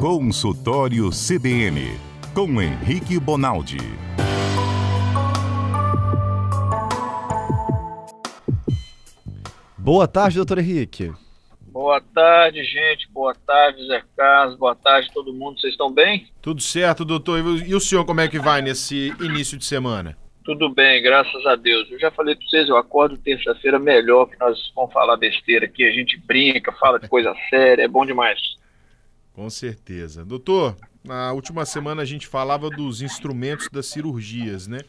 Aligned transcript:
Consultório 0.00 1.10
CBN, 1.10 1.98
com 2.32 2.62
Henrique 2.62 3.18
Bonaldi. 3.18 3.78
Boa 9.76 10.06
tarde, 10.06 10.36
doutor 10.36 10.58
Henrique. 10.58 11.12
Boa 11.62 12.00
tarde, 12.00 12.62
gente. 12.62 13.10
Boa 13.10 13.34
tarde, 13.34 13.84
Zé 13.88 14.00
Carlos. 14.16 14.56
Boa 14.56 14.76
tarde, 14.76 15.10
todo 15.12 15.34
mundo. 15.34 15.60
Vocês 15.60 15.72
estão 15.72 15.92
bem? 15.92 16.28
Tudo 16.40 16.62
certo, 16.62 17.04
doutor. 17.04 17.40
E 17.66 17.74
o 17.74 17.80
senhor, 17.80 18.04
como 18.04 18.20
é 18.20 18.28
que 18.28 18.38
vai 18.38 18.62
nesse 18.62 19.12
início 19.20 19.58
de 19.58 19.64
semana? 19.64 20.16
Tudo 20.44 20.72
bem, 20.72 21.02
graças 21.02 21.44
a 21.44 21.56
Deus. 21.56 21.90
Eu 21.90 21.98
já 21.98 22.12
falei 22.12 22.36
para 22.36 22.46
vocês, 22.46 22.68
eu 22.68 22.76
acordo 22.76 23.18
terça-feira 23.18 23.80
melhor, 23.80 24.26
que 24.26 24.38
nós 24.38 24.72
vamos 24.76 24.92
falar 24.92 25.16
besteira 25.16 25.66
aqui, 25.66 25.84
a 25.84 25.90
gente 25.90 26.16
brinca, 26.24 26.70
fala 26.72 27.00
de 27.00 27.08
coisa 27.08 27.34
séria, 27.50 27.82
é 27.82 27.88
bom 27.88 28.06
demais. 28.06 28.38
Com 29.38 29.48
certeza. 29.48 30.24
Doutor, 30.24 30.74
na 31.04 31.32
última 31.32 31.64
semana 31.64 32.02
a 32.02 32.04
gente 32.04 32.26
falava 32.26 32.68
dos 32.68 33.00
instrumentos 33.02 33.68
das 33.70 33.86
cirurgias, 33.86 34.66
né? 34.66 34.80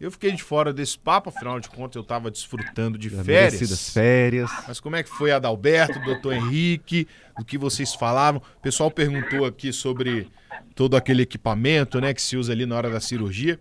Eu 0.00 0.12
fiquei 0.12 0.30
de 0.30 0.44
fora 0.44 0.72
desse 0.72 0.96
papo, 0.96 1.30
afinal 1.30 1.58
de 1.58 1.68
contas 1.68 1.96
eu 1.96 2.02
estava 2.02 2.30
desfrutando 2.30 2.96
de 2.96 3.10
férias. 3.10 3.90
férias. 3.90 4.48
Mas 4.68 4.78
como 4.78 4.94
é 4.94 5.02
que 5.02 5.08
foi 5.08 5.32
a 5.32 5.36
Adalberto, 5.36 5.98
doutor 6.04 6.34
Henrique, 6.34 7.08
do 7.36 7.44
que 7.44 7.58
vocês 7.58 7.96
falavam? 7.96 8.40
O 8.58 8.60
pessoal 8.60 8.92
perguntou 8.92 9.44
aqui 9.44 9.72
sobre 9.72 10.28
todo 10.76 10.96
aquele 10.96 11.22
equipamento, 11.22 12.00
né, 12.00 12.14
que 12.14 12.22
se 12.22 12.36
usa 12.36 12.52
ali 12.52 12.64
na 12.64 12.76
hora 12.76 12.88
da 12.88 13.00
cirurgia. 13.00 13.58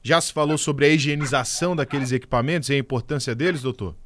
Já 0.00 0.20
se 0.20 0.32
falou 0.32 0.56
sobre 0.56 0.86
a 0.86 0.90
higienização 0.90 1.74
daqueles 1.74 2.12
equipamentos 2.12 2.68
e 2.68 2.74
a 2.74 2.78
importância 2.78 3.34
deles, 3.34 3.62
doutor? 3.62 3.96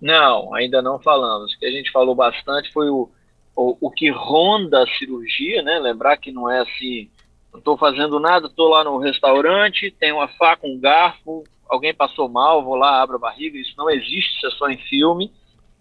Não, 0.00 0.54
ainda 0.54 0.80
não 0.80 0.98
falamos. 0.98 1.52
O 1.52 1.58
que 1.58 1.66
a 1.66 1.70
gente 1.70 1.92
falou 1.92 2.14
bastante 2.14 2.72
foi 2.72 2.88
o, 2.88 3.10
o, 3.56 3.76
o 3.80 3.90
que 3.90 4.10
ronda 4.10 4.82
a 4.82 4.86
cirurgia, 4.98 5.62
né? 5.62 5.78
Lembrar 5.78 6.16
que 6.16 6.32
não 6.32 6.50
é 6.50 6.60
assim, 6.60 7.08
não 7.52 7.58
estou 7.58 7.76
fazendo 7.76 8.18
nada, 8.18 8.46
estou 8.46 8.68
lá 8.68 8.82
no 8.82 8.98
restaurante, 8.98 9.90
tem 9.90 10.12
uma 10.12 10.28
faca, 10.28 10.66
um 10.66 10.78
garfo, 10.78 11.44
alguém 11.68 11.94
passou 11.94 12.28
mal, 12.28 12.64
vou 12.64 12.76
lá, 12.76 13.00
abro 13.00 13.16
a 13.16 13.20
barriga. 13.20 13.58
Isso 13.58 13.74
não 13.76 13.90
existe, 13.90 14.36
isso 14.36 14.46
é 14.46 14.50
só 14.50 14.68
em 14.68 14.78
filme. 14.78 15.30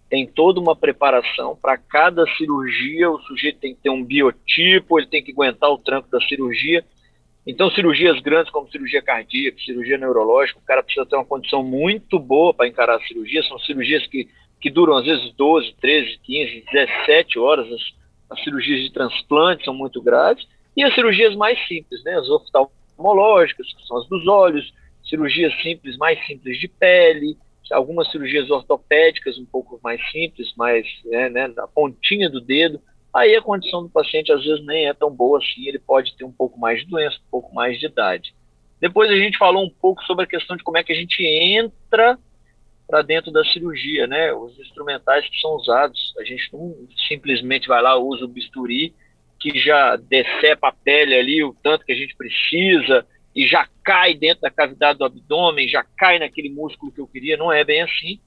Tem 0.09 0.27
toda 0.27 0.59
uma 0.59 0.75
preparação 0.75 1.55
para 1.55 1.77
cada 1.77 2.25
cirurgia. 2.35 3.09
O 3.09 3.19
sujeito 3.21 3.59
tem 3.59 3.73
que 3.73 3.81
ter 3.81 3.89
um 3.89 4.03
biotipo, 4.03 4.99
ele 4.99 5.07
tem 5.07 5.23
que 5.23 5.31
aguentar 5.31 5.71
o 5.71 5.77
tranco 5.77 6.09
da 6.09 6.21
cirurgia. 6.21 6.85
Então, 7.45 7.69
cirurgias 7.71 8.21
grandes 8.21 8.51
como 8.51 8.69
cirurgia 8.69 9.01
cardíaca, 9.01 9.57
cirurgia 9.59 9.97
neurológica, 9.97 10.59
o 10.59 10.65
cara 10.65 10.81
precisa 10.81 11.05
ter 11.05 11.15
uma 11.15 11.25
condição 11.25 11.61
muito 11.61 12.17
boa 12.17 12.53
para 12.53 12.67
encarar 12.67 12.95
a 12.95 13.05
cirurgia. 13.05 13.43
São 13.43 13.59
cirurgias 13.59 14.05
que 14.07 14.29
que 14.63 14.69
duram 14.69 14.95
às 14.95 15.03
vezes 15.03 15.33
12, 15.33 15.75
13, 15.81 16.19
15, 16.23 16.63
17 16.71 17.37
horas. 17.37 17.69
As, 17.69 17.81
as 18.29 18.43
cirurgias 18.45 18.79
de 18.79 18.93
transplante 18.93 19.65
são 19.65 19.73
muito 19.73 20.01
graves. 20.01 20.47
E 20.75 20.81
as 20.81 20.95
cirurgias 20.95 21.35
mais 21.35 21.59
simples, 21.67 22.01
né? 22.05 22.15
As 22.15 22.29
oftalmológicas, 22.29 23.67
que 23.73 23.85
são 23.85 23.97
as 23.97 24.07
dos 24.07 24.25
olhos, 24.25 24.73
cirurgias 25.03 25.53
simples, 25.61 25.97
mais 25.97 26.25
simples 26.25 26.57
de 26.57 26.69
pele, 26.69 27.35
algumas 27.73 28.09
cirurgias 28.09 28.49
ortopédicas 28.49 29.37
um 29.37 29.45
pouco 29.45 29.77
mais 29.83 29.99
simples, 30.11 30.53
mais 30.55 30.87
né, 31.05 31.29
né, 31.29 31.47
na 31.49 31.67
pontinha 31.67 32.29
do 32.29 32.39
dedo. 32.39 32.81
Aí 33.13 33.35
a 33.35 33.41
condição 33.41 33.83
do 33.83 33.89
paciente 33.89 34.31
às 34.31 34.45
vezes 34.45 34.65
nem 34.65 34.87
é 34.87 34.93
tão 34.93 35.11
boa 35.11 35.39
assim, 35.39 35.67
ele 35.67 35.79
pode 35.79 36.15
ter 36.15 36.23
um 36.23 36.31
pouco 36.31 36.57
mais 36.57 36.79
de 36.79 36.87
doença, 36.87 37.17
um 37.17 37.29
pouco 37.29 37.53
mais 37.53 37.77
de 37.77 37.87
idade. 37.87 38.33
Depois 38.79 39.11
a 39.11 39.15
gente 39.15 39.37
falou 39.37 39.65
um 39.65 39.69
pouco 39.69 40.01
sobre 40.03 40.23
a 40.23 40.27
questão 40.27 40.55
de 40.55 40.63
como 40.63 40.77
é 40.77 40.83
que 40.83 40.93
a 40.93 40.95
gente 40.95 41.21
entra 41.21 42.17
para 42.87 43.01
dentro 43.01 43.31
da 43.31 43.43
cirurgia, 43.45 44.07
né? 44.07 44.33
Os 44.33 44.57
instrumentais 44.59 45.27
que 45.27 45.39
são 45.39 45.55
usados, 45.55 46.13
a 46.19 46.23
gente 46.23 46.51
não 46.51 46.75
simplesmente 47.07 47.67
vai 47.67 47.81
lá 47.81 47.97
usa 47.97 48.25
o 48.25 48.27
bisturi 48.27 48.93
que 49.39 49.59
já 49.59 49.97
decepa 49.97 50.69
a 50.69 50.71
pele 50.71 51.15
ali 51.15 51.43
o 51.43 51.55
tanto 51.61 51.83
que 51.85 51.91
a 51.91 51.95
gente 51.95 52.15
precisa 52.15 53.05
e 53.35 53.45
já 53.47 53.67
cai 53.83 54.13
dentro 54.13 54.41
da 54.41 54.51
cavidade 54.51 54.99
do 54.99 55.05
abdômen, 55.05 55.67
já 55.67 55.83
cai 55.97 56.19
naquele 56.19 56.49
músculo 56.49 56.91
que 56.91 57.01
eu 57.01 57.07
queria, 57.07 57.35
não 57.35 57.51
é 57.51 57.63
bem 57.63 57.81
assim. 57.81 58.19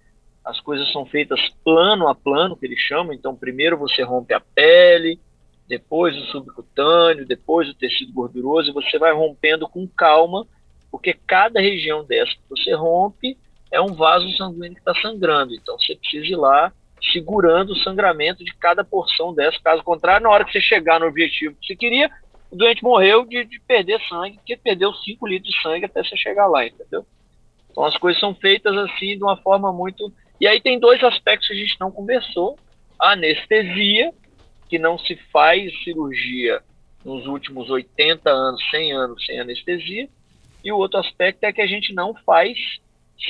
As 0.45 0.61
coisas 0.61 0.91
são 0.93 1.06
feitas 1.06 1.41
plano 1.65 2.09
a 2.09 2.15
plano, 2.15 2.56
que 2.56 2.66
eles 2.66 2.78
chamam. 2.81 3.12
Então, 3.12 3.34
primeiro 3.34 3.78
você 3.78 4.03
rompe 4.03 4.34
a 4.34 4.41
pele, 4.41 5.19
depois 5.69 6.16
o 6.16 6.27
subcutâneo, 6.27 7.27
depois 7.27 7.69
o 7.69 7.75
tecido 7.75 8.12
gorduroso, 8.12 8.71
e 8.71 8.75
você 8.75 8.99
vai 8.99 9.12
rompendo 9.12 9.69
com 9.69 9.89
calma, 9.89 10.47
porque 10.91 11.15
cada 11.27 11.61
região 11.61 12.05
dessa 12.05 12.33
que 12.33 12.49
você 12.49 12.75
rompe 12.75 13.39
é 13.71 13.81
um 13.81 13.94
vaso 13.94 14.31
sanguíneo 14.37 14.75
que 14.75 14.81
está 14.81 14.94
sangrando. 15.00 15.54
Então 15.54 15.78
você 15.78 15.94
precisa 15.97 16.27
ir 16.27 16.37
lá 16.37 16.72
segurando 17.12 17.72
o 17.72 17.77
sangramento 17.77 18.44
de 18.44 18.54
cada 18.54 18.84
porção 18.84 19.34
dessa. 19.34 19.59
Caso 19.62 19.82
contrário, 19.82 20.25
na 20.25 20.31
hora 20.31 20.44
que 20.44 20.53
você 20.53 20.60
chegar 20.60 21.00
no 21.00 21.06
objetivo 21.06 21.56
que 21.60 21.66
você 21.66 21.77
queria, 21.77 22.10
o 22.50 22.56
doente 22.56 22.82
morreu 22.82 23.25
de, 23.25 23.44
de 23.44 23.60
perder 23.60 24.00
sangue, 24.09 24.37
porque 24.37 24.56
perdeu 24.56 24.93
5 24.93 25.27
litros 25.27 25.53
de 25.53 25.62
sangue 25.62 25.84
até 25.84 26.03
você 26.03 26.16
chegar 26.16 26.47
lá, 26.47 26.66
entendeu? 26.66 27.04
Então 27.71 27.84
as 27.84 27.97
coisas 27.99 28.21
são 28.21 28.34
feitas 28.34 28.77
assim 28.77 29.16
de 29.16 29.22
uma 29.22 29.37
forma 29.37 29.72
muito. 29.72 30.12
E 30.41 30.47
aí 30.47 30.60
tem 30.60 30.78
dois 30.78 31.03
aspectos 31.03 31.48
que 31.48 31.54
a 31.54 31.56
gente 31.56 31.77
não 31.78 31.91
conversou: 31.91 32.59
a 32.98 33.12
anestesia, 33.12 34.12
que 34.69 34.78
não 34.78 34.98
se 34.98 35.16
faz 35.33 35.72
cirurgia 35.84 36.62
nos 37.04 37.27
últimos 37.27 37.69
80 37.69 38.28
anos, 38.28 38.71
100 38.71 38.93
anos 38.93 39.25
sem 39.25 39.38
anestesia, 39.38 40.09
e 40.65 40.72
o 40.72 40.77
outro 40.77 40.98
aspecto 40.98 41.44
é 41.44 41.53
que 41.53 41.60
a 41.60 41.66
gente 41.66 41.93
não 41.93 42.15
faz 42.25 42.59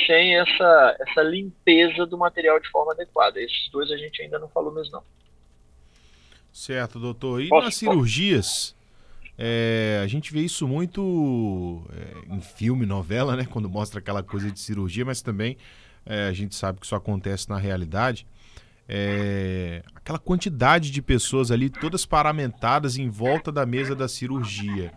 sem 0.07 0.37
essa, 0.37 0.97
essa 1.01 1.23
limpeza 1.23 2.07
do 2.07 2.19
material 2.19 2.59
de 2.61 2.69
forma 2.71 2.93
adequada. 2.93 3.41
Esses 3.41 3.71
dois 3.71 3.91
a 3.91 3.97
gente 3.97 4.21
ainda 4.23 4.39
não 4.39 4.49
falou 4.49 4.73
mesmo 4.73 4.93
não. 4.93 5.03
Certo, 6.53 6.99
doutor. 6.99 7.43
E 7.43 7.49
posso, 7.49 7.65
nas 7.65 7.75
cirurgias, 7.75 8.75
é, 9.39 10.01
a 10.03 10.07
gente 10.07 10.33
vê 10.33 10.41
isso 10.41 10.67
muito 10.67 11.85
é, 11.93 12.35
em 12.35 12.41
filme, 12.41 12.87
novela, 12.87 13.37
né? 13.37 13.47
Quando 13.49 13.69
mostra 13.69 14.01
aquela 14.01 14.23
coisa 14.23 14.51
de 14.51 14.59
cirurgia, 14.59 15.05
mas 15.05 15.21
também 15.21 15.57
é, 16.05 16.29
a 16.29 16.33
gente 16.33 16.55
sabe 16.55 16.81
que 16.81 16.87
isso 16.87 16.95
acontece 16.95 17.49
na 17.49 17.59
realidade. 17.59 18.27
É, 18.89 19.83
aquela 19.95 20.19
quantidade 20.19 20.91
de 20.91 21.03
pessoas 21.03 21.51
ali, 21.51 21.69
todas 21.69 22.07
paramentadas 22.07 22.97
em 22.97 23.11
volta 23.11 23.51
da 23.51 23.67
mesa 23.67 23.95
da 23.95 24.09
cirurgia 24.09 24.93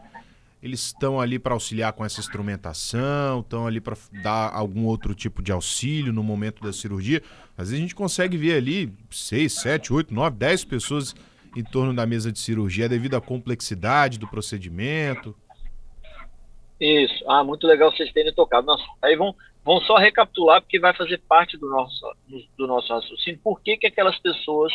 eles 0.61 0.87
estão 0.87 1.19
ali 1.19 1.39
para 1.39 1.53
auxiliar 1.53 1.93
com 1.93 2.03
essa 2.03 2.19
instrumentação, 2.19 3.39
estão 3.39 3.65
ali 3.65 3.79
para 3.79 3.95
dar 4.21 4.53
algum 4.53 4.85
outro 4.85 5.15
tipo 5.15 5.41
de 5.41 5.51
auxílio 5.51 6.11
no 6.11 6.21
momento 6.21 6.61
da 6.61 6.73
cirurgia. 6.73 7.21
Às 7.57 7.69
vezes 7.69 7.75
a 7.75 7.81
gente 7.81 7.95
consegue 7.95 8.37
ver 8.37 8.57
ali 8.57 8.93
6, 9.09 9.53
7, 9.53 9.93
8, 9.93 10.13
9, 10.13 10.35
10 10.35 10.65
pessoas 10.65 11.15
em 11.55 11.63
torno 11.63 11.93
da 11.93 12.05
mesa 12.05 12.31
de 12.31 12.39
cirurgia 12.39 12.89
devido 12.89 13.15
à 13.15 13.21
complexidade 13.21 14.19
do 14.19 14.27
procedimento. 14.27 15.33
Isso. 16.79 17.23
Ah, 17.27 17.43
muito 17.43 17.65
legal 17.65 17.91
vocês 17.91 18.11
terem 18.11 18.33
tocado. 18.33 18.67
Nossa, 18.67 18.83
aí 19.01 19.15
vão, 19.15 19.33
vão 19.63 19.79
só 19.81 19.97
recapitular, 19.97 20.61
porque 20.61 20.79
vai 20.79 20.93
fazer 20.93 21.19
parte 21.27 21.57
do 21.57 21.69
nosso, 21.69 22.15
do 22.57 22.67
nosso 22.67 22.93
raciocínio. 22.93 23.39
Por 23.43 23.61
que, 23.61 23.77
que 23.77 23.87
aquelas 23.87 24.17
pessoas 24.19 24.73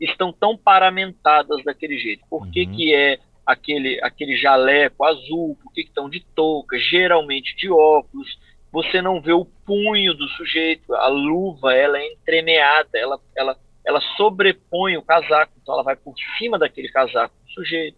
estão 0.00 0.32
tão 0.32 0.56
paramentadas 0.56 1.62
daquele 1.64 1.98
jeito? 1.98 2.24
Por 2.28 2.48
que, 2.50 2.64
uhum. 2.64 2.74
que 2.74 2.94
é 2.94 3.18
aquele, 3.46 4.00
aquele 4.02 4.36
jaleco 4.36 5.04
azul, 5.04 5.56
por 5.62 5.72
que 5.72 5.82
estão 5.82 6.10
de 6.10 6.20
touca, 6.34 6.76
geralmente 6.78 7.56
de 7.56 7.70
óculos, 7.70 8.36
você 8.72 9.00
não 9.00 9.20
vê 9.20 9.32
o 9.32 9.44
punho 9.44 10.12
do 10.12 10.28
sujeito, 10.30 10.92
a 10.92 11.06
luva 11.06 11.72
ela 11.72 11.98
é 11.98 12.12
entremeada, 12.12 12.90
ela, 12.94 13.20
ela, 13.36 13.56
ela 13.86 14.00
sobrepõe 14.16 14.96
o 14.96 15.02
casaco, 15.02 15.52
então 15.62 15.74
ela 15.74 15.84
vai 15.84 15.94
por 15.94 16.14
cima 16.36 16.58
daquele 16.58 16.88
casaco 16.88 17.34
do 17.44 17.52
sujeito. 17.52 17.96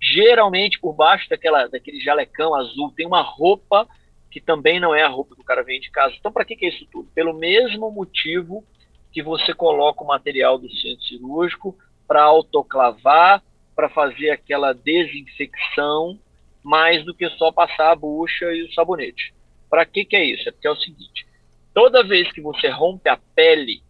Geralmente 0.00 0.80
por 0.80 0.94
baixo 0.94 1.28
daquela, 1.28 1.68
daquele 1.68 2.00
jalecão 2.00 2.54
azul 2.54 2.92
tem 2.96 3.06
uma 3.06 3.22
roupa 3.22 3.86
que 4.30 4.40
também 4.40 4.80
não 4.80 4.94
é 4.94 5.02
a 5.02 5.08
roupa 5.08 5.34
que 5.34 5.40
o 5.40 5.44
cara 5.44 5.62
vem 5.62 5.80
de 5.80 5.90
casa. 5.90 6.14
Então 6.18 6.32
para 6.32 6.44
que, 6.44 6.56
que 6.56 6.66
é 6.66 6.68
isso 6.68 6.86
tudo? 6.90 7.08
Pelo 7.14 7.34
mesmo 7.34 7.90
motivo 7.90 8.64
que 9.12 9.22
você 9.22 9.54
coloca 9.54 10.02
o 10.02 10.06
material 10.06 10.58
do 10.58 10.70
centro 10.70 11.04
cirúrgico 11.04 11.76
para 12.06 12.22
autoclavar, 12.22 13.42
para 13.76 13.90
fazer 13.90 14.30
aquela 14.30 14.72
desinfecção 14.72 16.18
mais 16.64 17.04
do 17.04 17.14
que 17.14 17.28
só 17.30 17.52
passar 17.52 17.92
a 17.92 17.94
bucha 17.94 18.46
e 18.52 18.64
o 18.64 18.72
sabonete. 18.72 19.34
Para 19.68 19.84
que, 19.84 20.04
que 20.04 20.16
é 20.16 20.24
isso? 20.24 20.48
É 20.48 20.52
porque 20.52 20.66
é 20.66 20.70
o 20.70 20.76
seguinte: 20.76 21.26
toda 21.74 22.02
vez 22.02 22.32
que 22.32 22.40
você 22.40 22.68
rompe 22.68 23.08
a 23.10 23.18
pele 23.34 23.82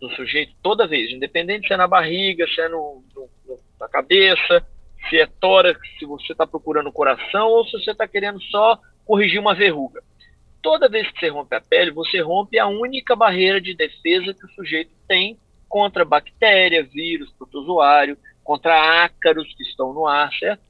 do 0.00 0.10
sujeito, 0.16 0.54
toda 0.62 0.86
vez, 0.86 1.12
independente 1.12 1.68
se 1.68 1.74
é 1.74 1.76
na 1.76 1.86
barriga, 1.86 2.46
se 2.48 2.60
é 2.60 2.68
no, 2.68 3.04
no, 3.14 3.28
na 3.78 3.88
cabeça, 3.88 4.66
se 5.08 5.18
é 5.18 5.26
tórax, 5.26 5.78
se 5.98 6.06
você 6.06 6.32
está 6.32 6.46
procurando 6.46 6.88
o 6.88 6.92
coração 6.92 7.48
ou 7.48 7.64
se 7.66 7.72
você 7.72 7.90
está 7.90 8.08
querendo 8.08 8.40
só 8.44 8.78
corrigir 9.04 9.38
uma 9.38 9.54
verruga. 9.54 10.02
Toda 10.62 10.88
vez 10.88 11.10
que 11.10 11.20
você 11.20 11.28
rompe 11.28 11.54
a 11.54 11.60
pele, 11.60 11.90
você 11.90 12.20
rompe 12.20 12.58
a 12.58 12.66
única 12.66 13.14
barreira 13.14 13.60
de 13.60 13.74
defesa 13.76 14.32
que 14.32 14.46
o 14.46 14.50
sujeito 14.54 14.90
tem 15.06 15.38
contra 15.68 16.04
bactéria, 16.04 16.82
vírus, 16.82 17.30
protozoário 17.32 18.16
contra 18.44 19.04
ácaros 19.04 19.52
que 19.54 19.62
estão 19.62 19.92
no 19.92 20.06
ar, 20.06 20.32
certo? 20.34 20.62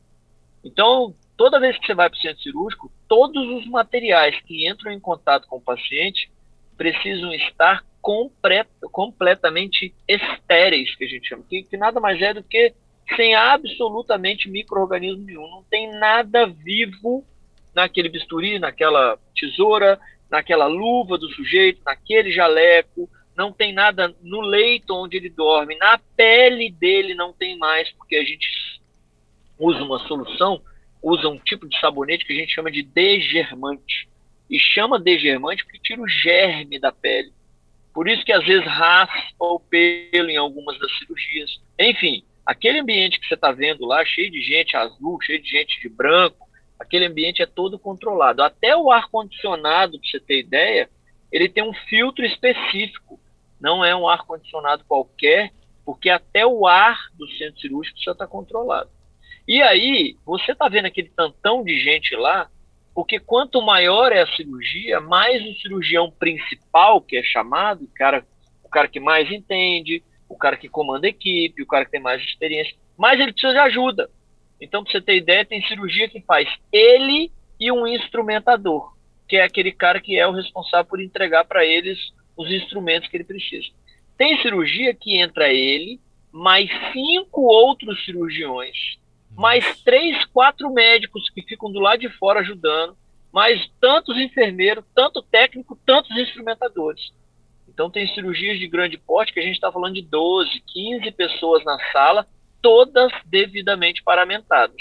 Então, 0.64 1.14
toda 1.36 1.60
vez 1.60 1.76
que 1.78 1.86
você 1.86 1.94
vai 1.94 2.08
para 2.08 2.16
o 2.16 2.22
centro 2.22 2.42
cirúrgico, 2.42 2.90
todos 3.08 3.46
os 3.58 3.66
materiais 3.66 4.40
que 4.46 4.68
entram 4.68 4.92
em 4.92 5.00
contato 5.00 5.46
com 5.46 5.56
o 5.56 5.60
paciente 5.60 6.30
precisam 6.76 7.32
estar 7.34 7.84
complet, 8.00 8.68
completamente 8.92 9.94
estéreis, 10.08 10.94
que 10.94 11.04
a 11.04 11.08
gente 11.08 11.28
chama, 11.28 11.44
que, 11.48 11.62
que, 11.62 11.76
nada 11.76 12.00
mais 12.00 12.20
é 12.20 12.34
do 12.34 12.42
que 12.42 12.72
sem 13.16 13.34
absolutamente 13.34 14.48
microorganismo 14.48 15.24
nenhum. 15.24 15.48
Não 15.50 15.62
tem 15.64 15.90
nada 15.98 16.46
vivo 16.46 17.24
naquele 17.74 18.08
bisturi, 18.08 18.58
naquela 18.58 19.18
tesoura, 19.34 19.98
naquela 20.30 20.66
luva 20.66 21.18
do 21.18 21.28
sujeito, 21.30 21.82
naquele 21.84 22.30
jaleco, 22.30 23.08
não 23.36 23.52
tem 23.52 23.72
nada 23.72 24.14
no 24.22 24.40
leito 24.40 24.94
onde 24.94 25.16
ele 25.16 25.28
dorme, 25.28 25.76
na 25.76 25.98
pele 26.16 26.70
dele 26.70 27.14
não 27.14 27.32
tem 27.32 27.58
mais, 27.58 27.90
porque 27.92 28.16
a 28.16 28.24
gente 28.24 28.48
usa 29.58 29.82
uma 29.82 29.98
solução, 30.06 30.62
usa 31.02 31.28
um 31.28 31.38
tipo 31.38 31.68
de 31.68 31.78
sabonete 31.78 32.24
que 32.24 32.32
a 32.32 32.36
gente 32.36 32.54
chama 32.54 32.70
de 32.70 32.82
degermante. 32.82 34.08
E 34.48 34.58
chama 34.58 34.98
degermante 34.98 35.64
porque 35.64 35.78
tira 35.78 36.02
o 36.02 36.08
germe 36.08 36.78
da 36.78 36.92
pele. 36.92 37.32
Por 37.92 38.08
isso 38.08 38.24
que 38.24 38.32
às 38.32 38.44
vezes 38.44 38.66
raspa 38.66 39.14
o 39.38 39.60
pelo 39.60 40.28
em 40.28 40.36
algumas 40.36 40.78
das 40.78 40.98
cirurgias. 40.98 41.60
Enfim, 41.78 42.24
aquele 42.44 42.80
ambiente 42.80 43.18
que 43.18 43.26
você 43.26 43.34
está 43.34 43.52
vendo 43.52 43.86
lá, 43.86 44.04
cheio 44.04 44.30
de 44.30 44.40
gente 44.40 44.76
azul, 44.76 45.20
cheio 45.22 45.40
de 45.40 45.48
gente 45.48 45.80
de 45.80 45.88
branco, 45.88 46.48
aquele 46.78 47.06
ambiente 47.06 47.40
é 47.40 47.46
todo 47.46 47.78
controlado. 47.78 48.42
Até 48.42 48.76
o 48.76 48.90
ar-condicionado, 48.90 49.98
para 49.98 50.10
você 50.10 50.20
ter 50.20 50.40
ideia, 50.40 50.90
ele 51.30 51.48
tem 51.48 51.62
um 51.62 51.72
filtro 51.72 52.24
específico. 52.24 53.18
Não 53.60 53.84
é 53.84 53.94
um 53.94 54.08
ar-condicionado 54.08 54.84
qualquer, 54.84 55.52
porque 55.84 56.10
até 56.10 56.46
o 56.46 56.66
ar 56.66 56.98
do 57.14 57.28
centro 57.32 57.60
cirúrgico 57.60 57.94
precisa 57.94 58.12
estar 58.12 58.26
tá 58.26 58.30
controlado. 58.30 58.90
E 59.46 59.60
aí, 59.62 60.16
você 60.24 60.52
está 60.52 60.68
vendo 60.68 60.86
aquele 60.86 61.10
tantão 61.10 61.62
de 61.62 61.78
gente 61.78 62.16
lá, 62.16 62.48
porque 62.94 63.18
quanto 63.18 63.60
maior 63.60 64.12
é 64.12 64.22
a 64.22 64.36
cirurgia, 64.36 65.00
mais 65.00 65.44
o 65.44 65.60
cirurgião 65.60 66.10
principal, 66.10 67.00
que 67.00 67.16
é 67.16 67.22
chamado, 67.22 67.84
o 67.84 67.88
cara, 67.94 68.24
o 68.62 68.68
cara 68.68 68.88
que 68.88 69.00
mais 69.00 69.30
entende, 69.30 70.02
o 70.28 70.36
cara 70.36 70.56
que 70.56 70.68
comanda 70.68 71.06
a 71.06 71.10
equipe, 71.10 71.62
o 71.62 71.66
cara 71.66 71.84
que 71.84 71.90
tem 71.90 72.00
mais 72.00 72.22
experiência, 72.22 72.74
mais 72.96 73.20
ele 73.20 73.32
precisa 73.32 73.52
de 73.52 73.58
ajuda. 73.58 74.08
Então, 74.60 74.82
para 74.82 74.92
você 74.92 75.00
ter 75.00 75.16
ideia, 75.16 75.44
tem 75.44 75.66
cirurgia 75.66 76.08
que 76.08 76.22
faz 76.22 76.48
ele 76.72 77.30
e 77.60 77.70
um 77.70 77.86
instrumentador, 77.86 78.94
que 79.28 79.36
é 79.36 79.42
aquele 79.42 79.72
cara 79.72 80.00
que 80.00 80.18
é 80.18 80.26
o 80.26 80.32
responsável 80.32 80.86
por 80.86 81.00
entregar 81.00 81.44
para 81.44 81.64
eles 81.64 81.98
os 82.36 82.50
instrumentos 82.50 83.08
que 83.08 83.16
ele 83.16 83.24
precisa. 83.24 83.68
Tem 84.16 84.40
cirurgia 84.40 84.94
que 84.94 85.16
entra 85.16 85.52
ele, 85.52 86.00
mais 86.32 86.68
cinco 86.92 87.42
outros 87.42 88.04
cirurgiões, 88.04 88.76
mais 89.36 89.82
três, 89.82 90.24
quatro 90.26 90.70
médicos 90.72 91.28
que 91.30 91.42
ficam 91.42 91.70
do 91.70 91.80
lado 91.80 92.00
de 92.00 92.08
fora 92.10 92.40
ajudando, 92.40 92.96
mais 93.32 93.68
tantos 93.80 94.16
enfermeiros, 94.16 94.84
tanto 94.94 95.20
técnico, 95.22 95.78
tantos 95.84 96.16
instrumentadores. 96.16 97.12
Então 97.68 97.90
tem 97.90 98.06
cirurgias 98.14 98.58
de 98.58 98.68
grande 98.68 98.96
porte 98.96 99.32
que 99.32 99.40
a 99.40 99.42
gente 99.42 99.56
está 99.56 99.72
falando 99.72 99.94
de 99.94 100.02
12, 100.02 100.62
15 100.72 101.10
pessoas 101.12 101.64
na 101.64 101.76
sala, 101.90 102.26
todas 102.62 103.12
devidamente 103.26 104.02
paramentadas. 104.02 104.80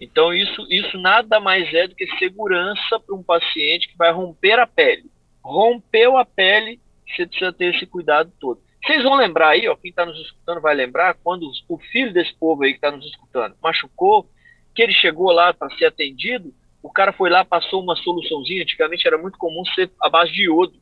Então 0.00 0.32
isso, 0.32 0.66
isso 0.70 0.96
nada 0.98 1.40
mais 1.40 1.72
é 1.74 1.88
do 1.88 1.94
que 1.94 2.06
segurança 2.18 3.00
para 3.00 3.14
um 3.14 3.22
paciente 3.22 3.88
que 3.88 3.96
vai 3.96 4.12
romper 4.12 4.58
a 4.58 4.66
pele. 4.66 5.10
Rompeu 5.46 6.16
a 6.16 6.24
pele, 6.24 6.80
você 7.06 7.24
precisa 7.24 7.52
ter 7.52 7.72
esse 7.72 7.86
cuidado 7.86 8.32
todo. 8.40 8.60
Vocês 8.84 9.02
vão 9.04 9.14
lembrar 9.14 9.50
aí, 9.50 9.68
ó, 9.68 9.76
quem 9.76 9.90
está 9.90 10.04
nos 10.04 10.18
escutando 10.20 10.60
vai 10.60 10.74
lembrar, 10.74 11.14
quando 11.22 11.48
o 11.68 11.78
filho 11.78 12.12
desse 12.12 12.34
povo 12.34 12.64
aí 12.64 12.72
que 12.72 12.78
está 12.78 12.90
nos 12.90 13.06
escutando 13.06 13.54
machucou, 13.62 14.28
que 14.74 14.82
ele 14.82 14.92
chegou 14.92 15.30
lá 15.30 15.54
para 15.54 15.70
ser 15.76 15.86
atendido, 15.86 16.52
o 16.82 16.90
cara 16.90 17.12
foi 17.12 17.30
lá, 17.30 17.44
passou 17.44 17.80
uma 17.80 17.94
soluçãozinha, 17.94 18.62
antigamente 18.62 19.06
era 19.06 19.16
muito 19.16 19.38
comum 19.38 19.64
ser 19.66 19.90
a 20.02 20.08
base 20.08 20.32
de 20.32 20.44
iodo. 20.44 20.74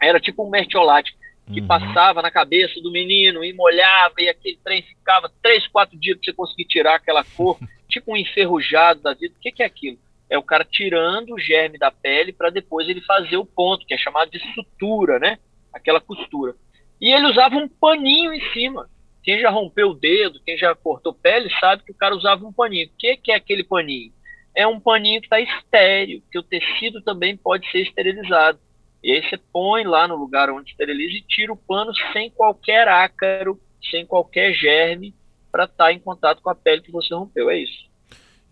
Era 0.00 0.20
tipo 0.20 0.46
um 0.46 0.50
mertiolate, 0.50 1.16
que 1.52 1.60
uhum. 1.60 1.66
passava 1.66 2.22
na 2.22 2.30
cabeça 2.30 2.80
do 2.80 2.92
menino 2.92 3.44
e 3.44 3.52
molhava, 3.52 4.14
e 4.18 4.28
aquele 4.28 4.58
trem 4.62 4.82
ficava 4.82 5.30
três, 5.42 5.66
quatro 5.66 5.98
dias 5.98 6.16
para 6.16 6.24
você 6.24 6.32
conseguir 6.32 6.64
tirar 6.66 6.94
aquela 6.96 7.24
cor, 7.24 7.58
tipo 7.88 8.12
um 8.12 8.16
enferrujado 8.16 9.00
da 9.00 9.12
vida. 9.12 9.34
O 9.36 9.40
que, 9.40 9.50
que 9.50 9.62
é 9.62 9.66
aquilo? 9.66 9.98
É 10.32 10.38
o 10.38 10.42
cara 10.42 10.64
tirando 10.64 11.34
o 11.34 11.38
germe 11.38 11.76
da 11.76 11.90
pele 11.90 12.32
para 12.32 12.48
depois 12.48 12.88
ele 12.88 13.02
fazer 13.02 13.36
o 13.36 13.44
ponto, 13.44 13.84
que 13.84 13.92
é 13.92 13.98
chamado 13.98 14.30
de 14.30 14.40
sutura, 14.54 15.18
né? 15.18 15.38
Aquela 15.70 16.00
costura. 16.00 16.54
E 16.98 17.12
ele 17.12 17.26
usava 17.26 17.56
um 17.56 17.68
paninho 17.68 18.32
em 18.32 18.40
cima. 18.50 18.88
Quem 19.22 19.38
já 19.38 19.50
rompeu 19.50 19.90
o 19.90 19.94
dedo, 19.94 20.40
quem 20.42 20.56
já 20.56 20.74
cortou 20.74 21.12
pele, 21.12 21.50
sabe 21.60 21.84
que 21.84 21.92
o 21.92 21.94
cara 21.94 22.16
usava 22.16 22.46
um 22.46 22.52
paninho. 22.52 22.86
O 22.86 22.96
que, 22.98 23.14
que 23.18 23.30
é 23.30 23.34
aquele 23.34 23.62
paninho? 23.62 24.10
É 24.56 24.66
um 24.66 24.80
paninho 24.80 25.20
que 25.20 25.26
está 25.26 25.38
estéreo, 25.38 26.22
que 26.32 26.38
o 26.38 26.42
tecido 26.42 27.02
também 27.02 27.36
pode 27.36 27.70
ser 27.70 27.82
esterilizado. 27.82 28.58
E 29.04 29.12
aí 29.12 29.22
você 29.28 29.36
põe 29.36 29.84
lá 29.84 30.08
no 30.08 30.16
lugar 30.16 30.48
onde 30.48 30.70
esteriliza 30.70 31.18
e 31.18 31.26
tira 31.28 31.52
o 31.52 31.58
pano 31.58 31.92
sem 32.14 32.30
qualquer 32.30 32.88
ácaro, 32.88 33.60
sem 33.90 34.06
qualquer 34.06 34.54
germe, 34.54 35.14
para 35.50 35.64
estar 35.64 35.84
tá 35.84 35.92
em 35.92 35.98
contato 35.98 36.40
com 36.40 36.48
a 36.48 36.54
pele 36.54 36.80
que 36.80 36.90
você 36.90 37.14
rompeu. 37.14 37.50
É 37.50 37.58
isso. 37.58 37.91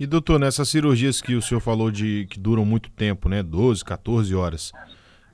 E 0.00 0.06
doutor, 0.06 0.40
nessas 0.40 0.70
cirurgias 0.70 1.20
que 1.20 1.34
o 1.34 1.42
senhor 1.42 1.60
falou 1.60 1.90
de 1.90 2.26
que 2.30 2.40
duram 2.40 2.64
muito 2.64 2.88
tempo, 2.88 3.28
né? 3.28 3.42
12, 3.42 3.84
14 3.84 4.34
horas. 4.34 4.72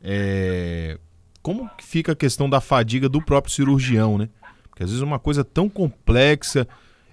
É, 0.02 0.98
como 1.40 1.70
fica 1.80 2.10
a 2.10 2.16
questão 2.16 2.50
da 2.50 2.60
fadiga 2.60 3.08
do 3.08 3.24
próprio 3.24 3.54
cirurgião, 3.54 4.18
né? 4.18 4.28
Porque 4.68 4.82
às 4.82 4.90
vezes 4.90 5.00
é 5.00 5.06
uma 5.06 5.20
coisa 5.20 5.44
tão 5.44 5.68
complexa, 5.68 6.66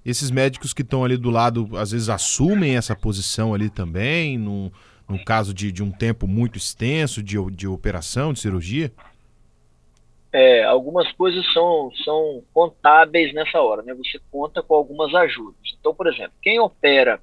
esses 0.04 0.32
médicos 0.32 0.74
que 0.74 0.82
estão 0.82 1.06
ali 1.06 1.16
do 1.16 1.30
lado, 1.30 1.70
às 1.78 1.92
vezes 1.92 2.10
assumem 2.10 2.76
essa 2.76 2.96
posição 2.96 3.54
ali 3.54 3.70
também, 3.70 4.36
num, 4.36 4.72
num 5.08 5.24
caso 5.24 5.54
de, 5.54 5.72
de 5.72 5.84
um 5.84 5.92
tempo 5.92 6.28
muito 6.28 6.58
extenso 6.58 7.22
de, 7.22 7.38
de 7.52 7.68
operação, 7.68 8.34
de 8.34 8.40
cirurgia? 8.40 8.92
É, 10.32 10.64
algumas 10.64 11.12
coisas 11.12 11.46
são, 11.54 11.92
são 12.04 12.42
contábeis 12.52 13.32
nessa 13.32 13.62
hora, 13.62 13.84
né? 13.84 13.94
Você 13.94 14.20
conta 14.32 14.64
com 14.64 14.74
algumas 14.74 15.14
ajudas. 15.14 15.62
Então, 15.80 15.94
por 15.94 16.08
exemplo, 16.08 16.34
quem 16.42 16.60
opera 16.60 17.22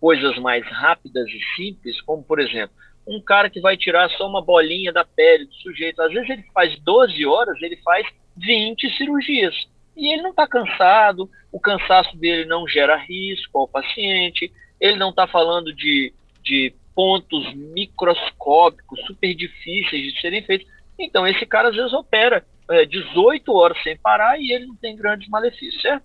coisas 0.00 0.38
mais 0.38 0.66
rápidas 0.66 1.28
e 1.28 1.40
simples, 1.56 2.00
como 2.00 2.22
por 2.22 2.40
exemplo, 2.40 2.74
um 3.06 3.20
cara 3.20 3.50
que 3.50 3.60
vai 3.60 3.76
tirar 3.76 4.08
só 4.10 4.28
uma 4.28 4.42
bolinha 4.42 4.92
da 4.92 5.04
pele 5.04 5.44
do 5.44 5.54
sujeito. 5.54 6.00
Às 6.00 6.12
vezes 6.12 6.30
ele 6.30 6.44
faz 6.54 6.78
12 6.80 7.26
horas, 7.26 7.60
ele 7.60 7.76
faz 7.78 8.06
20 8.36 8.96
cirurgias. 8.96 9.54
E 9.96 10.12
ele 10.12 10.22
não 10.22 10.30
está 10.30 10.46
cansado, 10.46 11.28
o 11.52 11.60
cansaço 11.60 12.16
dele 12.16 12.44
não 12.46 12.66
gera 12.66 12.96
risco 12.96 13.58
ao 13.58 13.68
paciente, 13.68 14.50
ele 14.80 14.96
não 14.96 15.10
está 15.10 15.26
falando 15.26 15.74
de, 15.74 16.12
de 16.42 16.72
pontos 16.94 17.52
microscópicos 17.54 19.00
super 19.06 19.34
difíceis 19.34 20.12
de 20.12 20.20
serem 20.20 20.42
feitos. 20.42 20.66
Então, 20.98 21.26
esse 21.26 21.44
cara 21.44 21.68
às 21.68 21.76
vezes 21.76 21.92
opera 21.92 22.44
é, 22.70 22.86
18 22.86 23.52
horas 23.52 23.82
sem 23.82 23.96
parar 23.96 24.38
e 24.38 24.52
ele 24.52 24.66
não 24.66 24.76
tem 24.76 24.96
grandes 24.96 25.28
malefícios, 25.28 25.82
certo? 25.82 26.04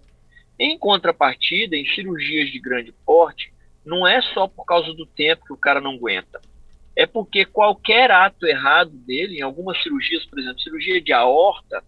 Em 0.57 0.77
contrapartida, 0.77 1.75
em 1.75 1.85
cirurgias 1.85 2.49
de 2.49 2.59
grande 2.59 2.93
porte, 3.05 3.53
não 3.85 4.07
é 4.07 4.21
só 4.21 4.47
por 4.47 4.65
causa 4.65 4.93
do 4.93 5.05
tempo 5.05 5.45
que 5.45 5.53
o 5.53 5.57
cara 5.57 5.79
não 5.79 5.91
aguenta 5.91 6.41
é 6.95 7.05
porque 7.05 7.45
qualquer 7.45 8.09
ato 8.09 8.47
errado 8.47 8.91
dele, 8.91 9.39
em 9.39 9.41
algumas 9.41 9.81
cirurgias, 9.83 10.25
por 10.25 10.39
exemplo, 10.39 10.61
cirurgia 10.61 11.01
de 11.01 11.11
aorta, 11.11 11.83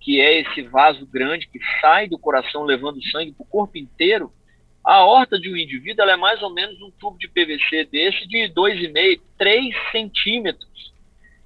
que 0.00 0.20
é 0.20 0.40
esse 0.40 0.62
vaso 0.62 1.06
grande 1.06 1.48
que 1.48 1.60
sai 1.80 2.08
do 2.08 2.18
coração 2.18 2.64
levando 2.64 3.02
sangue 3.10 3.32
para 3.32 3.44
o 3.44 3.48
corpo 3.48 3.78
inteiro, 3.78 4.32
a 4.84 4.94
aorta 4.94 5.38
de 5.38 5.52
um 5.52 5.56
indivíduo 5.56 6.04
é 6.04 6.16
mais 6.16 6.42
ou 6.42 6.52
menos 6.52 6.80
um 6.80 6.90
tubo 6.90 7.18
de 7.18 7.28
PVC 7.28 7.84
desse 7.84 8.26
de 8.26 8.48
2,5, 8.52 9.20
3 9.36 9.74
centímetros. 9.92 10.92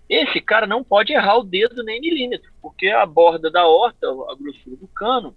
Esse 0.08 0.40
cara 0.40 0.66
não 0.66 0.84
pode 0.84 1.12
errar 1.12 1.38
o 1.38 1.44
dedo 1.44 1.82
nem 1.82 2.00
milímetro, 2.00 2.50
porque 2.62 2.88
a 2.88 3.04
borda 3.04 3.50
da 3.50 3.62
aorta, 3.62 4.06
a 4.06 4.34
grossura 4.34 4.76
do 4.76 4.86
cano, 4.88 5.34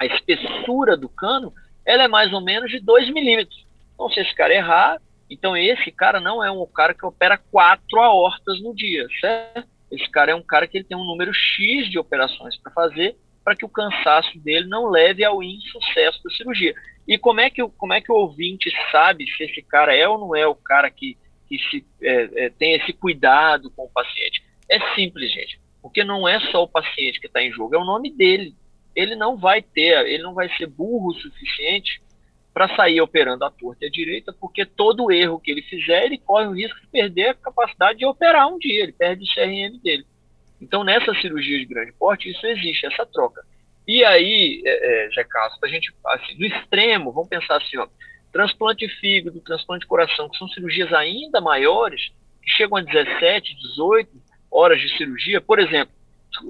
a 0.00 0.06
espessura 0.06 0.96
do 0.96 1.08
cano, 1.08 1.52
ela 1.84 2.04
é 2.04 2.08
mais 2.08 2.32
ou 2.32 2.40
menos 2.40 2.70
de 2.70 2.80
2 2.80 3.12
milímetros. 3.12 3.67
Então, 3.98 4.08
se 4.10 4.20
esse 4.20 4.32
cara 4.32 4.54
errar, 4.54 5.02
então 5.28 5.56
esse 5.56 5.90
cara 5.90 6.20
não 6.20 6.42
é 6.42 6.48
um 6.52 6.64
cara 6.64 6.94
que 6.94 7.04
opera 7.04 7.36
quatro 7.36 7.98
aortas 7.98 8.62
no 8.62 8.72
dia, 8.72 9.08
certo? 9.20 9.68
Esse 9.90 10.08
cara 10.08 10.30
é 10.30 10.34
um 10.36 10.42
cara 10.42 10.68
que 10.68 10.78
ele 10.78 10.84
tem 10.84 10.96
um 10.96 11.04
número 11.04 11.34
X 11.34 11.90
de 11.90 11.98
operações 11.98 12.56
para 12.56 12.70
fazer 12.72 13.16
para 13.48 13.56
que 13.56 13.64
o 13.64 13.68
cansaço 13.68 14.38
dele 14.38 14.66
não 14.66 14.90
leve 14.90 15.24
ao 15.24 15.42
insucesso 15.42 16.22
da 16.22 16.30
cirurgia. 16.30 16.74
E 17.08 17.16
como 17.16 17.40
é 17.40 17.48
que, 17.48 17.66
como 17.78 17.94
é 17.94 18.00
que 18.00 18.12
o 18.12 18.14
ouvinte 18.14 18.70
sabe 18.92 19.26
se 19.26 19.42
esse 19.42 19.62
cara 19.62 19.96
é 19.96 20.06
ou 20.06 20.18
não 20.18 20.36
é 20.36 20.46
o 20.46 20.54
cara 20.54 20.90
que, 20.90 21.16
que 21.48 21.58
se, 21.58 21.86
é, 22.02 22.44
é, 22.44 22.50
tem 22.50 22.74
esse 22.74 22.92
cuidado 22.92 23.70
com 23.70 23.84
o 23.84 23.90
paciente? 23.90 24.44
É 24.68 24.78
simples, 24.94 25.32
gente. 25.32 25.58
Porque 25.80 26.04
não 26.04 26.28
é 26.28 26.38
só 26.50 26.62
o 26.62 26.68
paciente 26.68 27.18
que 27.18 27.26
está 27.26 27.42
em 27.42 27.50
jogo, 27.50 27.74
é 27.74 27.78
o 27.78 27.86
nome 27.86 28.12
dele. 28.12 28.54
Ele 28.94 29.16
não 29.16 29.38
vai 29.38 29.62
ter, 29.62 30.06
ele 30.06 30.22
não 30.22 30.34
vai 30.34 30.54
ser 30.56 30.66
burro 30.66 31.08
o 31.08 31.14
suficiente 31.14 32.02
para 32.52 32.74
sair 32.74 33.00
operando 33.00 33.44
à 33.44 33.50
torta 33.50 33.84
e 33.84 33.88
à 33.88 33.90
direita, 33.90 34.32
porque 34.32 34.64
todo 34.64 35.12
erro 35.12 35.40
que 35.40 35.50
ele 35.50 35.62
fizer, 35.62 36.04
ele 36.04 36.18
corre 36.18 36.46
o 36.46 36.52
risco 36.52 36.80
de 36.80 36.86
perder 36.88 37.28
a 37.28 37.34
capacidade 37.34 37.98
de 37.98 38.06
operar 38.06 38.48
um 38.48 38.58
dia, 38.58 38.82
ele 38.82 38.92
perde 38.92 39.24
o 39.24 39.34
CRM 39.34 39.78
dele. 39.82 40.04
Então, 40.60 40.82
nessa 40.82 41.14
cirurgia 41.14 41.58
de 41.58 41.64
grande 41.64 41.92
porte, 41.92 42.28
isso 42.28 42.44
existe, 42.46 42.86
essa 42.86 43.06
troca. 43.06 43.42
E 43.86 44.04
aí, 44.04 44.60
é, 44.66 45.06
é, 45.06 45.10
Zé 45.10 45.24
Carlos, 45.24 45.58
a 45.62 45.68
gente, 45.68 45.92
assim, 46.06 46.34
no 46.38 46.46
extremo, 46.46 47.12
vamos 47.12 47.28
pensar 47.28 47.56
assim, 47.56 47.78
ó, 47.78 47.86
transplante 48.32 48.86
de 48.86 48.92
fígado, 48.96 49.40
transplante 49.40 49.82
de 49.82 49.86
coração, 49.86 50.28
que 50.28 50.36
são 50.36 50.48
cirurgias 50.48 50.92
ainda 50.92 51.40
maiores, 51.40 52.10
que 52.42 52.50
chegam 52.50 52.76
a 52.76 52.82
17, 52.82 53.54
18 53.54 54.10
horas 54.50 54.80
de 54.80 54.96
cirurgia. 54.96 55.40
Por 55.40 55.58
exemplo, 55.58 55.94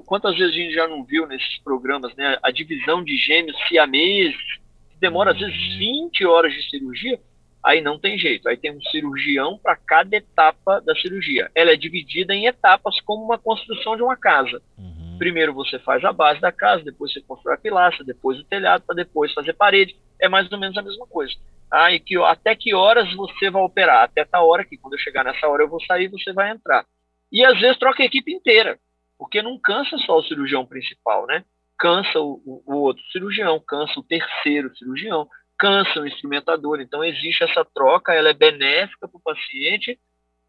quantas 0.05 0.35
vezes 0.37 0.53
a 0.53 0.57
gente 0.57 0.73
já 0.73 0.87
não 0.87 1.03
viu 1.03 1.25
nesses 1.27 1.57
programas, 1.59 2.13
né? 2.15 2.37
A 2.43 2.51
divisão 2.51 3.03
de 3.03 3.15
gêmeos 3.17 3.57
siameses, 3.67 4.59
demora 4.99 5.31
às 5.31 5.39
vezes 5.39 5.77
20 5.77 6.25
uhum. 6.25 6.31
horas 6.31 6.53
de 6.53 6.69
cirurgia, 6.69 7.19
aí 7.63 7.81
não 7.81 7.99
tem 7.99 8.17
jeito. 8.17 8.47
Aí 8.47 8.57
tem 8.57 8.71
um 8.71 8.81
cirurgião 8.83 9.57
para 9.57 9.75
cada 9.75 10.15
etapa 10.15 10.81
da 10.81 10.95
cirurgia. 10.95 11.49
Ela 11.53 11.71
é 11.71 11.75
dividida 11.75 12.33
em 12.33 12.45
etapas 12.45 12.99
como 13.01 13.23
uma 13.23 13.37
construção 13.37 13.95
de 13.95 14.03
uma 14.03 14.17
casa. 14.17 14.61
Uhum. 14.77 15.17
Primeiro 15.17 15.53
você 15.53 15.77
faz 15.79 16.03
a 16.03 16.13
base 16.13 16.39
da 16.39 16.51
casa, 16.51 16.83
depois 16.83 17.11
você 17.11 17.21
constrói 17.21 17.55
a 17.55 17.59
pilastra, 17.59 18.05
depois 18.05 18.39
o 18.39 18.43
telhado, 18.45 18.83
para 18.85 18.95
depois 18.95 19.33
fazer 19.33 19.53
parede. 19.53 19.95
É 20.19 20.27
mais 20.27 20.51
ou 20.51 20.57
menos 20.57 20.77
a 20.77 20.81
mesma 20.81 21.05
coisa. 21.07 21.33
Ah, 21.71 21.91
e 21.91 21.99
que, 21.99 22.17
até 22.17 22.55
que 22.55 22.73
horas 22.73 23.13
você 23.13 23.49
vai 23.49 23.61
operar? 23.61 24.03
Até 24.03 24.25
tal 24.25 24.47
hora 24.47 24.65
que 24.65 24.77
quando 24.77 24.93
eu 24.93 24.99
chegar 24.99 25.23
nessa 25.23 25.47
hora 25.47 25.63
eu 25.63 25.69
vou 25.69 25.81
sair, 25.83 26.07
você 26.07 26.33
vai 26.33 26.51
entrar. 26.51 26.85
E 27.31 27.45
às 27.45 27.59
vezes 27.59 27.77
troca 27.77 28.01
a 28.01 28.05
equipe 28.05 28.33
inteira, 28.33 28.79
porque 29.17 29.41
não 29.41 29.59
cansa 29.59 29.97
só 29.99 30.17
o 30.17 30.23
cirurgião 30.23 30.65
principal, 30.65 31.27
né? 31.27 31.43
Cansa 31.79 32.19
o, 32.19 32.63
o, 32.65 32.75
outro 32.75 33.03
cirurgião, 33.11 33.59
cansa 33.65 33.99
o 33.99 34.03
terceiro 34.03 34.75
cirurgião, 34.75 35.27
cansa 35.57 36.01
o 36.01 36.07
instrumentador. 36.07 36.81
Então 36.81 37.03
existe 37.03 37.43
essa 37.43 37.63
troca, 37.63 38.13
ela 38.13 38.29
é 38.29 38.33
benéfica 38.33 39.07
para 39.07 39.17
o 39.17 39.21
paciente 39.21 39.97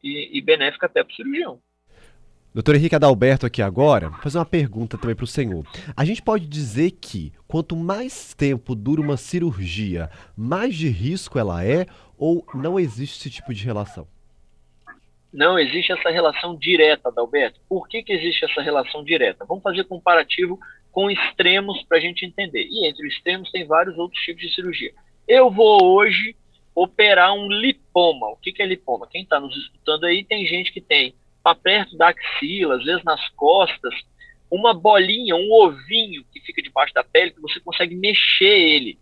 e, 0.03 0.37
e 0.37 0.41
benéfica 0.41 0.87
até 0.87 1.05
para 1.05 1.13
o 1.13 1.17
cirurgião. 1.17 1.61
Doutor 2.53 2.75
Henrique 2.75 2.97
Adalberto 2.97 3.47
aqui 3.47 3.63
agora, 3.63 4.09
vou 4.09 4.19
fazer 4.19 4.39
uma 4.39 4.45
pergunta 4.45 4.99
também 4.99 5.15
para 5.15 5.23
o 5.23 5.27
senhor. 5.27 5.65
A 5.97 6.05
gente 6.05 6.21
pode 6.21 6.49
dizer 6.49 6.91
que 6.91 7.33
quanto 7.47 7.77
mais 7.77 8.35
tempo 8.35 8.75
dura 8.75 9.01
uma 9.01 9.17
cirurgia, 9.17 10.11
mais 10.37 10.75
de 10.75 10.89
risco 10.89 11.39
ela 11.39 11.65
é 11.65 11.87
ou 12.19 12.45
não 12.53 12.79
existe 12.79 13.21
esse 13.21 13.31
tipo 13.31 13.55
de 13.55 13.65
relação? 13.65 14.09
Não 15.33 15.57
existe 15.61 15.93
essa 15.93 16.11
relação 16.11 16.57
direta, 16.57 17.09
Adalberto. 17.09 17.61
Por 17.69 17.87
que, 17.87 18.03
que 18.03 18.13
existe 18.13 18.45
essa 18.45 18.61
relação 18.61 19.05
direta? 19.05 19.45
Vamos 19.45 19.63
fazer 19.63 19.85
comparativo 19.85 20.59
com 20.93 21.11
extremos 21.11 21.83
para 21.85 21.99
a 21.99 22.01
gente 22.01 22.25
entender. 22.25 22.67
E 22.71 22.87
entre 22.87 23.07
os 23.07 23.15
extremos 23.15 23.51
tem 23.51 23.67
vários 23.67 23.97
outros 23.99 24.21
tipos 24.23 24.43
de 24.43 24.55
cirurgia. 24.55 24.93
Eu 25.27 25.51
vou 25.51 25.85
hoje 25.85 26.37
operar 26.75 27.33
um 27.33 27.49
lipoma. 27.49 28.29
O 28.29 28.37
que, 28.37 28.53
que 28.53 28.63
é 28.63 28.67
lipoma? 28.67 29.07
Quem 29.07 29.23
está 29.23 29.39
nos 29.39 29.57
escutando 29.57 30.05
aí 30.05 30.25
tem 30.25 30.47
gente 30.47 30.73
que 30.73 30.81
tem 30.81 31.15
para 31.43 31.55
perto 31.55 31.97
da 31.97 32.09
axila, 32.09 32.77
às 32.77 32.85
vezes 32.85 33.03
nas 33.05 33.29
costas, 33.31 33.95
uma 34.51 34.75
bolinha, 34.75 35.37
um 35.37 35.53
ovinho 35.53 36.25
que 36.33 36.41
fica 36.41 36.61
debaixo 36.61 36.93
da 36.93 37.05
pele 37.05 37.31
que 37.31 37.41
você 37.41 37.61
consegue 37.61 37.95
mexer 37.95 38.59
ele. 38.59 38.99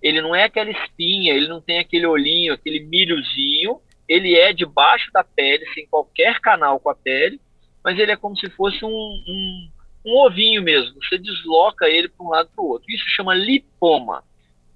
Ele 0.00 0.20
não 0.20 0.34
é 0.34 0.44
aquela 0.44 0.70
espinha, 0.70 1.34
ele 1.34 1.48
não 1.48 1.60
tem 1.60 1.78
aquele 1.78 2.06
olhinho, 2.06 2.52
aquele 2.52 2.80
milhozinho, 2.80 3.80
ele 4.08 4.34
é 4.34 4.52
debaixo 4.52 5.10
da 5.12 5.24
pele, 5.24 5.66
sem 5.74 5.86
qualquer 5.86 6.40
canal 6.40 6.78
com 6.78 6.90
a 6.90 6.94
pele, 6.94 7.40
mas 7.82 7.98
ele 7.98 8.12
é 8.12 8.16
como 8.16 8.36
se 8.36 8.48
fosse 8.50 8.84
um, 8.84 8.88
um, 8.88 9.68
um 10.04 10.16
ovinho 10.18 10.62
mesmo. 10.62 10.94
Você 11.02 11.16
desloca 11.16 11.88
ele 11.88 12.08
para 12.08 12.26
um 12.26 12.28
lado 12.28 12.50
para 12.54 12.62
o 12.62 12.68
outro. 12.68 12.90
Isso 12.90 13.04
chama 13.08 13.34
lipoma. 13.34 14.22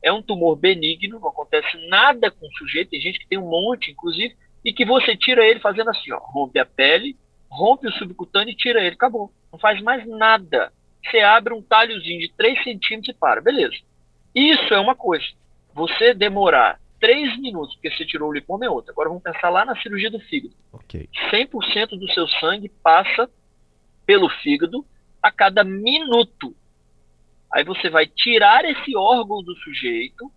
É 0.03 0.13
um 0.13 0.23
tumor 0.23 0.57
benigno, 0.57 1.19
não 1.21 1.29
acontece 1.29 1.77
nada 1.89 2.31
com 2.31 2.47
o 2.47 2.53
sujeito. 2.53 2.91
Tem 2.91 3.01
gente 3.01 3.19
que 3.19 3.29
tem 3.29 3.39
um 3.39 3.49
monte, 3.49 3.91
inclusive, 3.91 4.37
e 4.65 4.73
que 4.73 4.85
você 4.85 5.17
tira 5.17 5.45
ele 5.45 5.61
fazendo 5.61 5.91
assim, 5.91 6.13
ó, 6.13 6.19
rompe 6.19 6.59
a 6.59 6.65
pele, 6.65 7.17
rompe 7.51 7.87
o 7.87 7.93
subcutâneo 7.93 8.53
e 8.53 8.57
tira 8.57 8.81
ele, 8.81 8.95
acabou. 8.95 9.33
Não 9.53 9.59
faz 9.59 9.81
mais 9.83 10.07
nada. 10.07 10.73
Você 11.05 11.19
abre 11.19 11.53
um 11.53 11.63
talhozinho 11.63 12.21
de 12.21 12.33
3 12.37 12.63
centímetros 12.65 13.15
e 13.15 13.19
para, 13.19 13.41
beleza. 13.41 13.77
Isso 14.35 14.73
é 14.73 14.79
uma 14.79 14.95
coisa. 14.95 15.27
Você 15.75 16.15
demorar 16.15 16.81
3 17.01 17.39
minutos, 17.39 17.75
porque 17.75 17.91
você 17.91 18.05
tirou 18.05 18.31
o 18.31 18.33
lipoma 18.33 18.67
é 18.67 18.71
outra. 18.71 18.93
Agora 18.93 19.09
vamos 19.09 19.23
pensar 19.23 19.51
lá 19.51 19.65
na 19.65 19.81
cirurgia 19.81 20.11
do 20.11 20.21
fígado. 20.21 20.55
Okay. 20.73 21.09
100% 21.31 21.99
do 21.99 22.09
seu 22.13 22.27
sangue 22.29 22.69
passa 22.83 23.29
pelo 24.07 24.29
fígado 24.29 24.85
a 25.23 25.31
cada 25.31 25.65
minuto. 25.65 26.55
Aí 27.53 27.65
você 27.65 27.89
vai 27.89 28.07
tirar 28.07 28.65
esse 28.65 28.97
órgão 28.97 29.43
do 29.43 29.55
sujeito, 29.57 30.31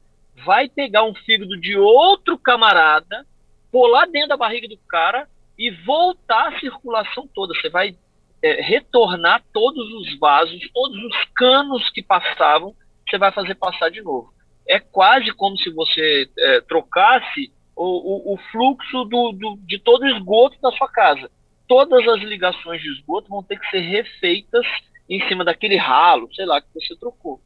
vai 0.46 0.70
pegar 0.70 1.04
um 1.04 1.14
fígado 1.14 1.60
de 1.60 1.78
outro 1.78 2.38
camarada, 2.38 3.26
pular 3.72 4.06
dentro 4.08 4.30
da 4.30 4.38
barriga 4.38 4.68
do 4.68 4.78
cara 4.88 5.28
e 5.58 5.72
voltar 5.72 6.50
a 6.50 6.60
circulação 6.60 7.28
toda. 7.34 7.54
Você 7.54 7.70
vai 7.70 7.96
é, 8.42 8.62
retornar 8.62 9.44
todos 9.54 9.92
os 9.94 10.18
vasos, 10.20 10.60
todos 10.74 10.98
os 10.98 11.26
canos 11.36 11.90
que 11.92 12.02
passavam, 12.02 12.76
você 13.08 13.18
vai 13.18 13.32
fazer 13.32 13.56
passar 13.56 13.90
de 13.90 14.02
novo. 14.02 14.34
É 14.68 14.80
quase 14.80 15.32
como 15.34 15.58
se 15.58 15.70
você 15.70 16.30
é, 16.38 16.62
trocasse 16.62 17.52
o, 17.76 18.32
o, 18.32 18.34
o 18.34 18.38
fluxo 18.52 19.06
do, 19.06 19.32
do, 19.34 19.58
de 19.66 19.80
todo 19.80 20.04
o 20.04 20.08
esgoto 20.08 20.60
da 20.62 20.72
sua 20.72 20.88
casa. 20.90 21.30
Todas 21.72 22.06
as 22.06 22.20
ligações 22.20 22.82
de 22.82 22.92
esgoto 22.92 23.30
vão 23.30 23.42
ter 23.42 23.58
que 23.58 23.70
ser 23.70 23.80
refeitas 23.80 24.68
em 25.10 25.26
cima 25.30 25.46
daquele 25.46 25.78
ralo, 25.78 26.28
sei 26.36 26.46
lá, 26.46 26.60
que 26.60 26.68
você 26.74 26.94
trocou. 26.98 27.40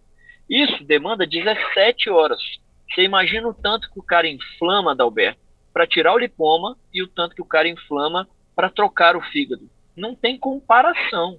Isso 0.49 0.83
demanda 0.83 1.27
17 1.27 2.09
horas. 2.09 2.41
Você 2.89 3.03
imagina 3.03 3.47
o 3.47 3.53
tanto 3.53 3.87
que 3.93 3.99
o 3.99 4.03
cara 4.03 4.27
inflama, 4.27 4.93
Adalberto, 4.93 5.39
para 5.71 5.85
tirar 5.85 6.15
o 6.15 6.17
lipoma 6.17 6.75
e 6.91 7.03
o 7.03 7.07
tanto 7.07 7.35
que 7.35 7.41
o 7.43 7.45
cara 7.45 7.67
inflama 7.67 8.27
para 8.55 8.67
trocar 8.67 9.15
o 9.15 9.21
fígado. 9.21 9.69
Não 9.95 10.15
tem 10.15 10.39
comparação. 10.39 11.37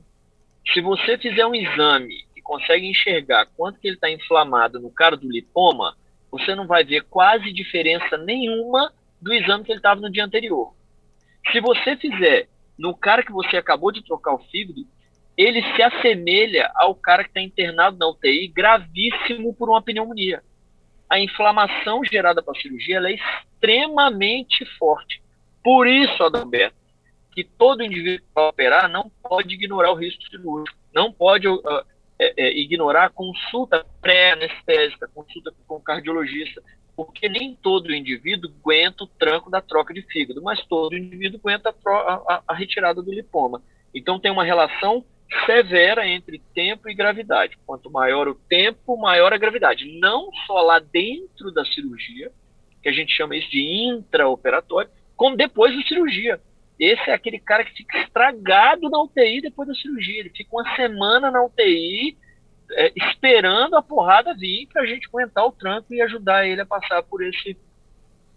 Se 0.73 0.81
você 0.81 1.19
fizer 1.19 1.45
um 1.45 1.57
exame 1.57 2.25
e 2.37 2.41
consegue 2.41 2.87
enxergar 2.87 3.47
quanto 3.57 3.81
que 3.81 3.89
ele 3.89 3.97
está 3.97 4.09
inflamado 4.09 4.79
no 4.79 4.93
cara 4.93 5.17
do 5.17 5.29
lipoma, 5.29 5.97
você 6.31 6.55
não 6.55 6.69
vai 6.69 6.85
ver 6.85 7.03
quase 7.11 7.53
diferença 7.53 8.17
nenhuma 8.17 8.93
do 9.21 9.35
exame 9.35 9.65
que 9.65 9.73
ele 9.73 9.81
estava 9.81 10.01
no 10.01 10.09
dia 10.09 10.25
anterior. 10.25 10.73
Se 11.51 11.61
você 11.61 11.97
fizer 11.97 12.49
no 12.79 12.97
cara 12.97 13.23
que 13.23 13.33
você 13.33 13.57
acabou 13.57 13.91
de 13.91 14.05
trocar 14.05 14.35
o 14.35 14.45
fígado, 14.51 14.87
ele 15.37 15.63
se 15.75 15.83
assemelha 15.83 16.71
ao 16.75 16.95
cara 16.95 17.23
que 17.23 17.31
está 17.31 17.41
internado 17.41 17.97
na 17.99 18.09
UTI 18.09 18.49
gravíssimo 18.49 19.55
por 19.55 19.69
uma 19.69 19.83
pneumonia 19.83 20.43
a 21.09 21.19
inflamação 21.19 22.05
gerada 22.05 22.43
pela 22.43 22.59
cirurgia 22.61 22.99
é 22.99 23.15
extremamente 23.15 24.65
forte. 24.79 25.23
Por 25.63 25.87
isso, 25.87 26.23
Adalberto, 26.23 26.77
que 27.33 27.45
todo 27.45 27.83
indivíduo 27.83 28.27
que 28.27 28.35
vai 28.35 28.45
operar 28.49 28.89
não 28.89 29.11
pode 29.23 29.55
ignorar 29.55 29.93
o 29.93 29.97
risco 29.97 30.23
cirúrgico, 30.29 30.77
não 30.93 31.13
pode 31.13 31.47
uh, 31.49 31.61
é, 32.19 32.33
é, 32.37 32.59
ignorar 32.59 33.07
a 33.07 33.11
consulta 33.11 33.85
pré-anestésica, 34.01 35.09
consulta 35.15 35.53
com 35.67 35.81
cardiologista, 35.81 36.63
porque 36.97 37.29
nem 37.29 37.55
todo 37.55 37.95
indivíduo 37.95 38.51
aguenta 38.59 39.05
o 39.05 39.07
tranco 39.07 39.51
da 39.51 39.61
troca 39.61 39.93
de 39.93 40.01
fígado, 40.01 40.43
mas 40.43 40.65
todo 40.65 40.97
indivíduo 40.97 41.39
aguenta 41.39 41.69
a, 41.69 41.93
a, 41.93 42.43
a 42.49 42.55
retirada 42.55 43.03
do 43.03 43.13
lipoma. 43.13 43.63
Então 43.95 44.19
tem 44.19 44.33
uma 44.33 44.43
relação 44.43 45.05
severa 45.45 46.09
entre 46.09 46.41
tempo 46.55 46.89
e 46.89 46.95
gravidade. 46.95 47.59
Quanto 47.67 47.91
maior 47.91 48.29
o 48.29 48.35
tempo, 48.35 48.97
maior 48.97 49.33
a 49.33 49.39
gravidade. 49.39 49.99
Não 50.01 50.31
só 50.47 50.63
lá 50.63 50.79
dentro 50.79 51.53
da 51.53 51.65
cirurgia, 51.67 52.33
que 52.83 52.89
a 52.89 52.93
gente 52.93 53.15
chama 53.15 53.37
isso 53.37 53.51
de 53.51 53.61
intraoperatório, 53.61 54.91
como 55.15 55.37
depois 55.37 55.77
da 55.77 55.83
cirurgia. 55.83 56.41
Esse 56.79 57.11
é 57.11 57.15
aquele 57.15 57.39
cara 57.39 57.65
que 57.65 57.73
fica 57.73 57.99
estragado 57.99 58.89
na 58.89 59.03
UTI 59.03 59.41
depois 59.41 59.69
da 59.69 59.75
cirurgia. 59.75 60.21
Ele 60.21 60.31
fica 60.31 60.55
uma 60.55 60.77
semana 60.77 61.31
na 61.31 61.45
UTI 61.45 62.17
é, 62.73 62.93
esperando 62.97 63.77
a 63.77 63.83
porrada 63.83 64.35
vir 64.35 64.69
para 64.73 64.83
a 64.83 64.87
gente 64.87 65.09
aguentar 65.09 65.47
o 65.47 65.53
tranco 65.53 65.93
e 65.93 66.01
ajudar 66.03 66.47
ele 66.47 66.61
a 66.61 66.67
passar 66.67 67.03
por 67.03 67.23
esse, 67.23 67.57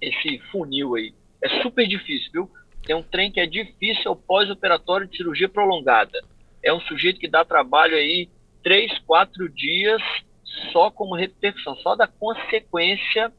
esse 0.02 0.40
funil 0.52 0.96
aí. 0.96 1.14
É 1.44 1.62
super 1.62 1.88
difícil, 1.88 2.32
viu? 2.32 2.52
Tem 2.86 2.96
um 2.96 3.04
trem 3.04 3.32
que 3.32 3.40
é 3.40 3.46
difícil, 3.46 4.12
é 4.12 4.16
pós-operatório 4.28 5.08
de 5.08 5.18
cirurgia 5.18 5.50
prolongada 5.50 6.20
é 6.64 6.74
um 6.74 6.80
sujeito 6.82 7.20
que 7.20 7.28
dá 7.28 7.44
trabalho 7.46 7.96
aí 7.96 8.30
três, 8.64 8.98
quatro 9.06 9.50
dias 9.50 10.02
só 10.72 10.92
como 10.92 11.16
repercussão, 11.16 11.76
só 11.78 11.96
da 11.96 12.08
consequência 12.08 13.32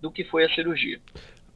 do 0.00 0.10
que 0.10 0.24
foi 0.24 0.44
a 0.44 0.54
cirurgia. 0.54 1.00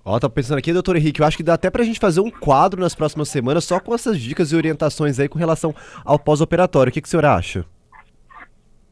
Ó, 0.05 0.19
tá 0.19 0.29
pensando 0.29 0.59
aqui, 0.59 0.73
doutor 0.73 0.97
Henrique, 0.97 1.21
eu 1.21 1.27
acho 1.27 1.37
que 1.37 1.43
dá 1.43 1.55
até 1.55 1.71
pra 1.71 1.85
gente 1.85 1.99
fazer 1.99 2.21
um 2.21 2.31
quadro 2.31 2.81
nas 2.81 2.95
próximas 2.95 3.29
semanas 3.29 3.65
só 3.65 3.81
com 3.81 3.95
essas 3.95 4.19
dicas 4.19 4.53
e 4.53 4.57
orientações 4.57 5.19
aí 5.19 5.29
com 5.29 5.39
relação 5.39 5.75
ao 6.05 6.19
pós-operatório. 6.19 6.91
O 6.91 6.93
que, 6.93 7.03
que 7.03 7.09
o 7.09 7.11
senhor 7.11 7.27
acha? 7.27 7.65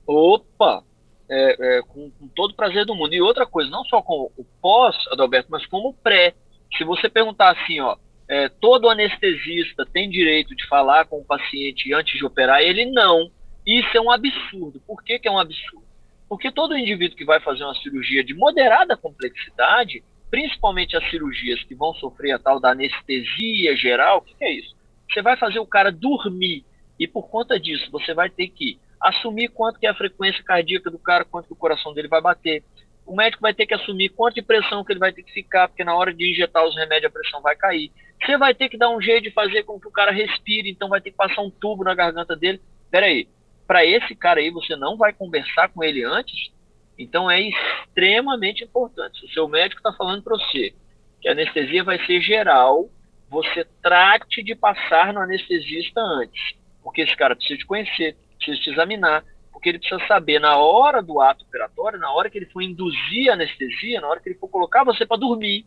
Opa! 0.07 0.85
É, 1.29 1.79
é, 1.79 1.83
com, 1.83 2.11
com, 2.11 2.29
todo 2.29 2.55
prazer 2.55 2.85
do 2.85 2.95
mundo. 2.95 3.13
E 3.15 3.21
outra 3.21 3.45
coisa, 3.45 3.69
não 3.69 3.85
só 3.85 4.01
com 4.01 4.31
o 4.37 4.45
pós, 4.63 4.97
Adalberto, 5.11 5.51
mas 5.51 5.67
como 5.67 5.89
o 5.89 5.95
pré. 5.95 6.35
Se 6.77 6.85
você 6.85 7.09
perguntar 7.09 7.51
assim, 7.51 7.81
ó, 7.81 7.97
é, 8.29 8.49
todo 8.49 8.89
anestesista 8.89 9.85
tem 9.87 10.09
direito 10.09 10.55
de 10.55 10.67
falar 10.69 11.07
com 11.07 11.19
o 11.19 11.25
paciente 11.25 11.93
antes 11.93 12.17
de 12.17 12.25
operar, 12.25 12.61
ele 12.61 12.87
não. 12.87 13.31
Isso 13.67 13.97
é 13.97 14.01
um 14.01 14.11
absurdo. 14.11 14.81
Por 14.87 15.03
que, 15.03 15.19
que 15.19 15.27
é 15.27 15.31
um 15.31 15.39
absurdo? 15.39 15.87
Porque 16.29 16.51
todo 16.51 16.77
indivíduo 16.77 17.17
que 17.17 17.25
vai 17.25 17.41
fazer 17.41 17.65
uma 17.65 17.75
cirurgia 17.77 18.23
de 18.23 18.35
moderada 18.35 18.97
complexidade, 18.97 20.03
principalmente 20.31 20.97
as 20.97 21.09
cirurgias 21.11 21.63
que 21.65 21.75
vão 21.75 21.95
sofrer 21.95 22.33
a 22.33 22.39
tal 22.39 22.59
da 22.59 22.71
anestesia 22.71 23.77
geral, 23.77 24.19
o 24.19 24.23
que, 24.23 24.35
que 24.35 24.45
é 24.45 24.53
isso? 24.53 24.75
Você 25.11 25.23
vai 25.23 25.37
fazer 25.37 25.61
o 25.61 25.67
cara 25.67 25.93
dormir 25.93 26.65
e 26.99 27.07
por 27.07 27.29
conta 27.29 27.61
disso 27.61 27.91
você 27.91 28.13
vai 28.13 28.29
ter 28.29 28.49
que 28.49 28.79
assumir 29.01 29.49
quanto 29.49 29.79
que 29.79 29.87
é 29.87 29.91
a 29.91 29.95
frequência 29.95 30.43
cardíaca 30.43 30.91
do 30.91 30.99
cara, 30.99 31.25
quanto 31.25 31.47
que 31.47 31.53
o 31.53 31.57
coração 31.57 31.93
dele 31.93 32.09
vai 32.09 32.21
bater. 32.21 32.63
O 33.05 33.15
médico 33.15 33.43
vai 33.43 33.55
ter 33.55 33.67
que 33.67 33.75
assumir 33.75 34.09
quanto 34.09 34.35
de 34.35 34.43
pressão 34.43 34.85
que 34.85 34.93
ele 34.93 34.99
vai 34.99 35.13
ter 35.13 35.23
que 35.23 35.33
ficar, 35.33 35.69
porque 35.69 35.85
na 35.85 35.95
hora 35.95 36.13
de 36.13 36.31
injetar 36.31 36.65
os 36.65 36.75
remédios 36.75 37.11
a 37.11 37.13
pressão 37.13 37.41
vai 37.41 37.55
cair. 37.55 37.93
Você 38.25 38.37
vai 38.37 38.55
ter 38.55 38.69
que 38.69 38.77
dar 38.77 38.91
um 38.91 39.01
jeito 39.01 39.25
de 39.25 39.31
fazer 39.31 39.63
com 39.63 39.79
que 39.79 39.87
o 39.87 39.93
cara 39.93 40.11
respire, 40.11 40.71
então 40.71 40.89
vai 40.89 41.01
ter 41.01 41.11
que 41.11 41.17
passar 41.17 41.43
um 41.43 41.51
tubo 41.51 41.85
na 41.85 41.95
garganta 41.95 42.35
dele. 42.35 42.61
peraí, 42.91 43.29
para 43.67 43.85
esse 43.85 44.15
cara 44.15 44.41
aí 44.41 44.51
você 44.51 44.75
não 44.77 44.97
vai 44.97 45.13
conversar 45.13 45.69
com 45.69 45.85
ele 45.85 46.05
antes? 46.05 46.51
Então 46.99 47.31
é 47.31 47.41
extremamente 47.41 48.65
importante. 48.65 49.21
Se 49.21 49.27
o 49.27 49.31
seu 49.31 49.49
médico 49.49 49.79
está 49.79 49.93
falando 49.93 50.23
para 50.23 50.37
você 50.37 50.75
que 51.21 51.29
a 51.29 51.33
anestesia 51.33 51.85
vai 51.85 52.05
ser 52.07 52.21
geral, 52.21 52.89
você 53.29 53.67
trate 53.83 54.43
de 54.43 54.55
passar 54.55 55.13
no 55.13 55.21
anestesista 55.21 56.01
antes. 56.01 56.55
Porque 56.83 57.03
esse 57.03 57.17
cara 57.17 57.35
precisa 57.35 57.59
te 57.59 57.67
conhecer, 57.67 58.17
precisa 58.47 58.63
te 58.63 58.71
examinar, 58.71 59.25
porque 59.53 59.69
ele 59.69 59.79
precisa 59.79 60.05
saber 60.07 60.39
na 60.39 60.57
hora 60.57 61.03
do 61.03 61.21
ato 61.21 61.45
operatório, 61.45 61.99
na 61.99 62.13
hora 62.13 62.31
que 62.31 62.39
ele 62.39 62.47
for 62.47 62.63
induzir 62.63 63.31
a 63.31 63.35
anestesia, 63.35 64.01
na 64.01 64.09
hora 64.09 64.21
que 64.21 64.29
ele 64.29 64.39
for 64.39 64.49
colocar 64.49 64.85
você 64.85 65.05
para 65.05 65.17
dormir, 65.17 65.67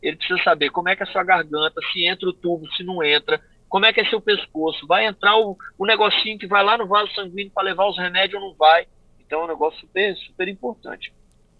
ele 0.00 0.16
precisa 0.16 0.42
saber 0.42 0.70
como 0.70 0.88
é 0.88 0.96
que 0.96 1.02
é 1.02 1.06
a 1.06 1.10
sua 1.10 1.24
garganta, 1.24 1.80
se 1.92 2.04
entra 2.04 2.28
o 2.28 2.32
tubo, 2.32 2.66
se 2.74 2.82
não 2.82 3.02
entra, 3.02 3.40
como 3.68 3.86
é 3.86 3.92
que 3.92 4.00
é 4.00 4.04
seu 4.04 4.20
pescoço, 4.20 4.86
vai 4.86 5.06
entrar 5.06 5.36
o, 5.38 5.56
o 5.78 5.86
negocinho 5.86 6.38
que 6.38 6.46
vai 6.46 6.62
lá 6.62 6.76
no 6.76 6.86
vaso 6.86 7.12
sanguíneo 7.14 7.52
para 7.52 7.64
levar 7.64 7.88
os 7.88 7.96
remédios 7.96 8.40
ou 8.40 8.48
não 8.48 8.56
vai. 8.56 8.86
Então 9.18 9.40
é 9.40 9.44
um 9.44 9.48
negócio 9.48 9.80
super, 9.80 10.16
super 10.16 10.48
importante. 10.48 11.12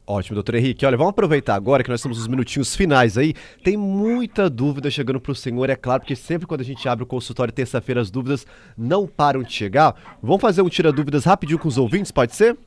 Ótimo, 0.07 0.35
doutor 0.35 0.57
Henrique. 0.57 0.85
Olha, 0.85 0.97
vamos 0.97 1.11
aproveitar 1.11 1.55
agora 1.55 1.85
que 1.85 1.91
nós 1.91 2.03
temos 2.03 2.19
os 2.19 2.27
minutinhos 2.27 2.75
finais 2.75 3.17
aí. 3.17 3.35
Tem 3.63 3.77
muita 3.77 4.51
dúvida 4.51 4.91
chegando 4.91 5.21
para 5.21 5.33
o 5.33 5.35
senhor, 5.35 5.71
é 5.71 5.77
claro, 5.77 6.01
porque 6.01 6.17
sempre 6.17 6.47
quando 6.47 6.61
a 6.61 6.65
gente 6.65 6.89
abre 6.89 7.05
o 7.05 7.07
consultório 7.07 7.53
terça-feira 7.53 8.01
as 8.01 8.11
dúvidas 8.11 8.47
não 8.77 9.07
param 9.07 9.43
de 9.43 9.53
chegar. 9.53 10.19
Vamos 10.21 10.41
fazer 10.41 10.61
um 10.63 10.69
tira-dúvidas 10.69 11.25
rapidinho 11.25 11.59
com 11.59 11.69
os 11.69 11.79
ouvintes, 11.79 12.11
pode 12.11 12.35
ser? 12.35 12.59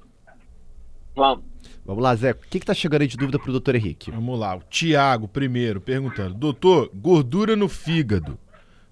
Vamos. 1.13 1.43
Vamos 1.85 2.01
lá, 2.01 2.15
Zé. 2.15 2.31
O 2.31 2.35
que 2.35 2.57
está 2.57 2.73
chegando 2.73 3.01
aí 3.01 3.07
de 3.07 3.17
dúvida 3.17 3.37
para 3.37 3.49
o 3.49 3.51
doutor 3.51 3.75
Henrique? 3.75 4.09
Vamos 4.11 4.39
lá. 4.39 4.55
O 4.55 4.61
Tiago, 4.61 5.27
primeiro, 5.27 5.79
perguntando: 5.79 6.33
Doutor, 6.33 6.89
gordura 6.93 7.55
no 7.55 7.69
fígado. 7.69 8.39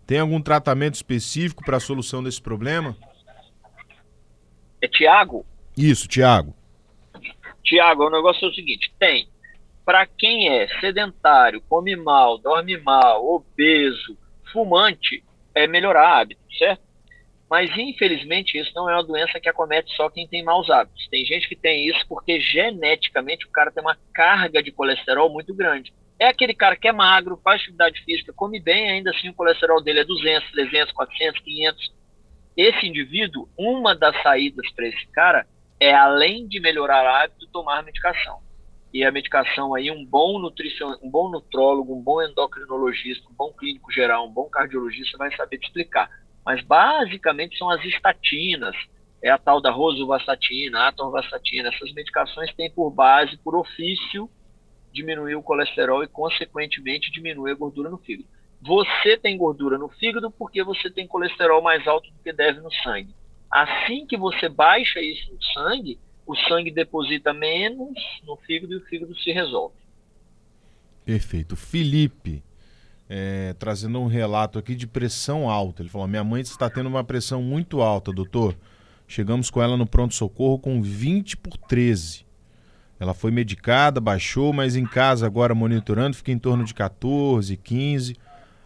Tem 0.05 0.19
algum 0.19 0.39
tratamento 0.41 0.95
específico 0.95 1.63
para 1.63 1.77
a 1.77 1.79
solução 1.79 2.21
desse 2.21 2.41
problema? 2.41 2.95
É 4.81 4.87
Tiago? 4.87 5.45
Isso, 5.75 6.07
Tiago. 6.07 6.53
Tiago, 7.63 8.05
o 8.05 8.09
negócio 8.09 8.45
é 8.45 8.49
o 8.49 8.53
seguinte: 8.53 8.93
tem. 8.99 9.27
Para 9.85 10.05
quem 10.05 10.49
é 10.49 10.67
sedentário, 10.79 11.61
come 11.67 11.95
mal, 11.95 12.37
dorme 12.37 12.77
mal, 12.77 13.25
obeso, 13.25 14.17
fumante, 14.51 15.23
é 15.53 15.67
melhorar 15.67 16.19
hábito, 16.19 16.41
certo? 16.57 16.81
Mas 17.49 17.69
infelizmente 17.77 18.57
isso 18.57 18.71
não 18.73 18.89
é 18.89 18.95
uma 18.95 19.03
doença 19.03 19.39
que 19.39 19.49
acomete 19.49 19.93
só 19.95 20.09
quem 20.09 20.27
tem 20.27 20.43
maus 20.43 20.69
hábitos. 20.69 21.07
Tem 21.09 21.25
gente 21.25 21.47
que 21.47 21.55
tem 21.55 21.87
isso 21.87 22.03
porque 22.07 22.39
geneticamente 22.39 23.45
o 23.45 23.51
cara 23.51 23.71
tem 23.71 23.83
uma 23.83 23.97
carga 24.13 24.63
de 24.63 24.71
colesterol 24.71 25.29
muito 25.29 25.53
grande. 25.53 25.93
É 26.17 26.27
aquele 26.27 26.53
cara 26.53 26.75
que 26.75 26.87
é 26.87 26.91
magro, 26.91 27.39
faz 27.43 27.61
atividade 27.61 28.01
física, 28.03 28.33
come 28.33 28.59
bem, 28.59 28.89
ainda 28.89 29.11
assim 29.11 29.29
o 29.29 29.33
colesterol 29.33 29.83
dele 29.83 29.99
é 29.99 30.05
200, 30.05 30.51
300, 30.51 30.93
400, 30.93 31.41
500. 31.41 31.93
Esse 32.55 32.87
indivíduo, 32.87 33.49
uma 33.57 33.93
das 33.93 34.19
saídas 34.23 34.71
para 34.71 34.87
esse 34.87 35.05
cara 35.07 35.45
é 35.83 35.93
além 35.93 36.47
de 36.47 36.59
melhorar 36.59 37.05
hábito, 37.05 37.47
tomar 37.47 37.83
medicação. 37.83 38.39
E 38.93 39.03
a 39.03 39.11
medicação 39.11 39.73
aí, 39.73 39.89
um 39.89 40.05
bom 40.05 40.39
nutrição, 40.39 40.97
um 41.01 41.09
bom 41.09 41.29
nutrólogo, 41.29 41.95
um 41.95 42.01
bom 42.01 42.21
endocrinologista, 42.21 43.27
um 43.27 43.33
bom 43.33 43.51
clínico 43.51 43.91
geral, 43.91 44.27
um 44.27 44.31
bom 44.31 44.47
cardiologista 44.49 45.17
vai 45.17 45.35
saber 45.35 45.57
te 45.57 45.65
explicar. 45.65 46.09
Mas 46.45 46.63
basicamente 46.63 47.57
são 47.57 47.69
as 47.69 47.83
estatinas, 47.83 48.75
é 49.21 49.29
a 49.29 49.37
tal 49.37 49.59
da 49.59 49.71
rosuvastatina, 49.71 50.87
atorvastatina, 50.87 51.69
essas 51.69 51.91
medicações 51.93 52.53
têm 52.53 52.69
por 52.69 52.91
base, 52.91 53.35
por 53.37 53.55
ofício, 53.55 54.29
diminuir 54.91 55.35
o 55.35 55.41
colesterol 55.41 56.03
e 56.03 56.07
consequentemente 56.07 57.11
diminuir 57.11 57.51
a 57.51 57.55
gordura 57.55 57.89
no 57.89 57.97
fígado. 57.97 58.29
Você 58.61 59.17
tem 59.17 59.37
gordura 59.37 59.77
no 59.77 59.89
fígado 59.89 60.29
porque 60.29 60.63
você 60.63 60.89
tem 60.89 61.07
colesterol 61.07 61.61
mais 61.61 61.85
alto 61.87 62.11
do 62.11 62.19
que 62.23 62.31
deve 62.31 62.61
no 62.61 62.71
sangue. 62.71 63.13
Assim 63.53 64.07
que 64.07 64.17
você 64.17 64.49
baixa 64.49 64.99
isso 64.99 65.31
no 65.31 65.43
sangue, 65.53 65.99
o 66.25 66.35
sangue 66.35 66.71
deposita 66.71 67.31
menos 67.31 67.93
no 68.25 68.35
fígado 68.35 68.73
e 68.73 68.77
o 68.77 68.85
fígado 68.85 69.15
se 69.15 69.31
resolve. 69.31 69.75
Perfeito. 71.05 71.55
Felipe, 71.55 72.43
é, 73.07 73.53
trazendo 73.59 73.99
um 73.99 74.07
relato 74.07 74.57
aqui 74.57 74.73
de 74.73 74.87
pressão 74.87 75.47
alta. 75.47 75.83
Ele 75.83 75.89
falou: 75.89 76.07
minha 76.07 76.23
mãe 76.23 76.41
está 76.41 76.67
tendo 76.67 76.87
uma 76.87 77.03
pressão 77.03 77.43
muito 77.43 77.79
alta, 77.79 78.11
doutor. 78.11 78.57
Chegamos 79.07 79.51
com 79.51 79.61
ela 79.61 79.77
no 79.77 79.85
pronto-socorro 79.85 80.57
com 80.57 80.81
20 80.81 81.37
por 81.37 81.55
13. 81.55 82.25
Ela 82.99 83.13
foi 83.13 83.29
medicada, 83.29 84.01
baixou, 84.01 84.51
mas 84.51 84.75
em 84.75 84.85
casa 84.85 85.27
agora 85.27 85.53
monitorando 85.53 86.15
fica 86.15 86.31
em 86.31 86.39
torno 86.39 86.63
de 86.63 86.73
14, 86.73 87.55
15. 87.55 88.17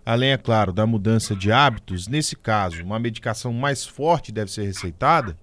Além, 0.10 0.32
é 0.32 0.38
claro, 0.38 0.72
da 0.72 0.88
mudança 0.88 1.36
de 1.36 1.52
hábitos, 1.52 2.08
nesse 2.08 2.34
caso, 2.34 2.82
uma 2.82 2.98
medicação 2.98 3.52
mais 3.52 3.86
forte 3.86 4.32
deve 4.32 4.50
ser 4.50 4.64
receitada? 4.64 5.38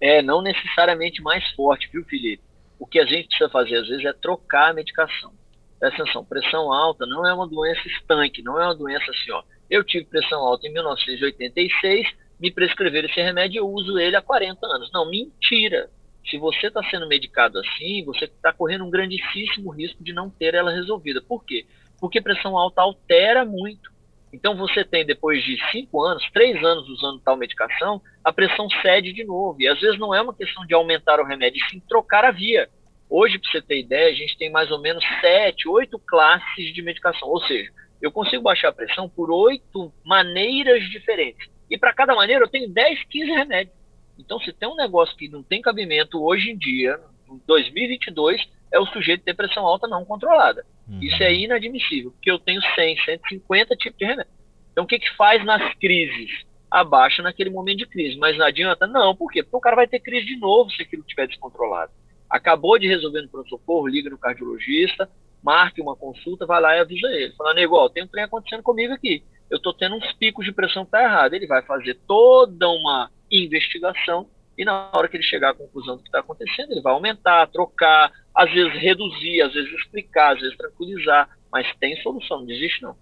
É, 0.00 0.20
não 0.20 0.42
necessariamente 0.42 1.22
mais 1.22 1.48
forte, 1.52 1.88
viu, 1.92 2.02
Felipe? 2.06 2.42
O 2.76 2.84
que 2.84 2.98
a 2.98 3.06
gente 3.06 3.28
precisa 3.28 3.48
fazer, 3.50 3.76
às 3.76 3.86
vezes, 3.86 4.04
é 4.04 4.12
trocar 4.12 4.70
a 4.70 4.74
medicação. 4.74 5.32
Presta 5.78 6.02
atenção, 6.02 6.24
pressão 6.24 6.72
alta 6.72 7.06
não 7.06 7.24
é 7.24 7.32
uma 7.32 7.46
doença 7.46 7.86
estanque, 7.86 8.42
não 8.42 8.60
é 8.60 8.64
uma 8.64 8.74
doença 8.74 9.08
assim, 9.12 9.30
ó. 9.30 9.44
Eu 9.70 9.84
tive 9.84 10.04
pressão 10.06 10.40
alta 10.40 10.66
em 10.66 10.72
1986, 10.72 12.08
me 12.40 12.50
prescreveram 12.50 13.08
esse 13.08 13.22
remédio 13.22 13.58
e 13.58 13.58
eu 13.58 13.68
uso 13.68 13.96
ele 13.96 14.16
há 14.16 14.22
40 14.22 14.66
anos. 14.66 14.90
Não, 14.92 15.08
mentira. 15.08 15.88
Se 16.28 16.36
você 16.36 16.66
está 16.66 16.82
sendo 16.90 17.06
medicado 17.06 17.60
assim, 17.60 18.04
você 18.04 18.24
está 18.24 18.52
correndo 18.52 18.84
um 18.84 18.90
grandíssimo 18.90 19.70
risco 19.70 20.02
de 20.02 20.12
não 20.12 20.28
ter 20.28 20.54
ela 20.54 20.72
resolvida. 20.72 21.22
Por 21.22 21.44
quê? 21.44 21.64
Porque 22.00 22.20
pressão 22.20 22.56
alta 22.56 22.82
altera 22.82 23.44
muito. 23.44 23.90
Então 24.32 24.56
você 24.56 24.84
tem, 24.84 25.06
depois 25.06 25.42
de 25.42 25.58
cinco 25.70 26.04
anos, 26.04 26.22
três 26.32 26.62
anos 26.62 26.88
usando 26.88 27.20
tal 27.20 27.36
medicação, 27.36 28.00
a 28.22 28.32
pressão 28.32 28.68
cede 28.82 29.12
de 29.12 29.24
novo. 29.24 29.60
E 29.60 29.66
às 29.66 29.80
vezes 29.80 29.98
não 29.98 30.14
é 30.14 30.20
uma 30.20 30.34
questão 30.34 30.66
de 30.66 30.74
aumentar 30.74 31.18
o 31.20 31.24
remédio, 31.24 31.64
sim 31.70 31.80
trocar 31.88 32.24
a 32.24 32.30
via. 32.30 32.68
Hoje, 33.08 33.38
para 33.38 33.50
você 33.50 33.62
ter 33.62 33.80
ideia, 33.80 34.10
a 34.10 34.14
gente 34.14 34.36
tem 34.36 34.50
mais 34.50 34.70
ou 34.70 34.78
menos 34.80 35.02
sete, 35.20 35.66
oito 35.66 35.98
classes 35.98 36.74
de 36.74 36.82
medicação. 36.82 37.26
Ou 37.28 37.40
seja, 37.42 37.70
eu 38.02 38.12
consigo 38.12 38.42
baixar 38.42 38.68
a 38.68 38.72
pressão 38.72 39.08
por 39.08 39.30
oito 39.30 39.92
maneiras 40.04 40.82
diferentes. 40.90 41.48
E 41.70 41.78
para 41.78 41.94
cada 41.94 42.14
maneira 42.14 42.44
eu 42.44 42.48
tenho 42.48 42.68
10, 42.68 43.04
15 43.04 43.30
remédios. 43.30 43.76
Então, 44.18 44.38
se 44.40 44.52
tem 44.52 44.68
um 44.68 44.76
negócio 44.76 45.16
que 45.16 45.28
não 45.28 45.42
tem 45.42 45.62
cabimento 45.62 46.22
hoje 46.22 46.50
em 46.50 46.58
dia, 46.58 46.98
em 47.30 47.40
2022, 47.46 48.46
é 48.72 48.78
o 48.78 48.86
sujeito 48.86 49.24
ter 49.24 49.34
pressão 49.34 49.66
alta 49.66 49.86
não 49.86 50.04
controlada. 50.04 50.64
Uhum. 50.88 51.00
Isso 51.02 51.22
é 51.22 51.32
inadmissível, 51.34 52.10
porque 52.12 52.30
eu 52.30 52.38
tenho 52.38 52.60
100, 52.74 53.04
150 53.04 53.76
tipos 53.76 53.98
de 53.98 54.04
remédio. 54.04 54.32
Então, 54.72 54.84
o 54.84 54.86
que, 54.86 54.98
que 54.98 55.16
faz 55.16 55.44
nas 55.44 55.74
crises? 55.74 56.46
Abaixa 56.70 57.22
naquele 57.22 57.50
momento 57.50 57.78
de 57.78 57.86
crise, 57.86 58.18
mas 58.18 58.36
não 58.36 58.44
adianta? 58.44 58.86
Não, 58.86 59.16
por 59.16 59.30
quê? 59.32 59.42
Porque 59.42 59.56
o 59.56 59.60
cara 59.60 59.76
vai 59.76 59.88
ter 59.88 60.00
crise 60.00 60.26
de 60.26 60.36
novo 60.36 60.70
se 60.70 60.82
aquilo 60.82 61.02
estiver 61.02 61.26
descontrolado. 61.26 61.90
Acabou 62.28 62.78
de 62.78 62.86
resolver 62.86 63.22
no 63.22 63.28
pronto-socorro, 63.28 63.86
liga 63.86 64.10
no 64.10 64.18
cardiologista, 64.18 65.08
marque 65.42 65.80
uma 65.80 65.96
consulta, 65.96 66.44
vai 66.44 66.60
lá 66.60 66.76
e 66.76 66.80
avisa 66.80 67.08
ele. 67.08 67.32
Fala, 67.36 67.54
nego, 67.54 67.76
ó, 67.76 67.88
tem 67.88 68.04
um 68.04 68.06
trem 68.06 68.24
acontecendo 68.24 68.62
comigo 68.62 68.92
aqui. 68.92 69.24
Eu 69.50 69.56
estou 69.56 69.72
tendo 69.72 69.96
uns 69.96 70.12
picos 70.12 70.44
de 70.44 70.52
pressão 70.52 70.84
que 70.84 70.90
tá 70.90 71.02
errado. 71.02 71.32
Ele 71.32 71.46
vai 71.46 71.62
fazer 71.62 71.98
toda 72.06 72.68
uma 72.68 73.10
investigação 73.30 74.28
e 74.58 74.64
na 74.64 74.90
hora 74.92 75.06
que 75.08 75.16
ele 75.16 75.22
chegar 75.22 75.50
à 75.50 75.54
conclusão 75.54 75.96
do 75.96 76.02
que 76.02 76.08
está 76.08 76.18
acontecendo, 76.18 76.72
ele 76.72 76.80
vai 76.80 76.92
aumentar, 76.92 77.46
trocar, 77.46 78.10
às 78.38 78.52
vezes 78.52 78.72
reduzir, 78.80 79.42
às 79.42 79.52
vezes 79.52 79.72
explicar, 79.72 80.34
às 80.34 80.40
vezes 80.40 80.56
tranquilizar, 80.56 81.28
mas 81.50 81.66
tem 81.80 82.00
solução, 82.02 82.38
não 82.38 82.46
desiste 82.46 82.82
não. 82.82 82.94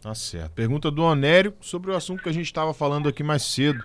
Tá 0.00 0.14
certo. 0.14 0.52
Pergunta 0.52 0.90
do 0.90 1.02
Onério 1.02 1.54
sobre 1.60 1.90
o 1.90 1.94
assunto 1.94 2.22
que 2.22 2.28
a 2.28 2.32
gente 2.32 2.46
estava 2.46 2.74
falando 2.74 3.08
aqui 3.08 3.22
mais 3.22 3.42
cedo, 3.42 3.84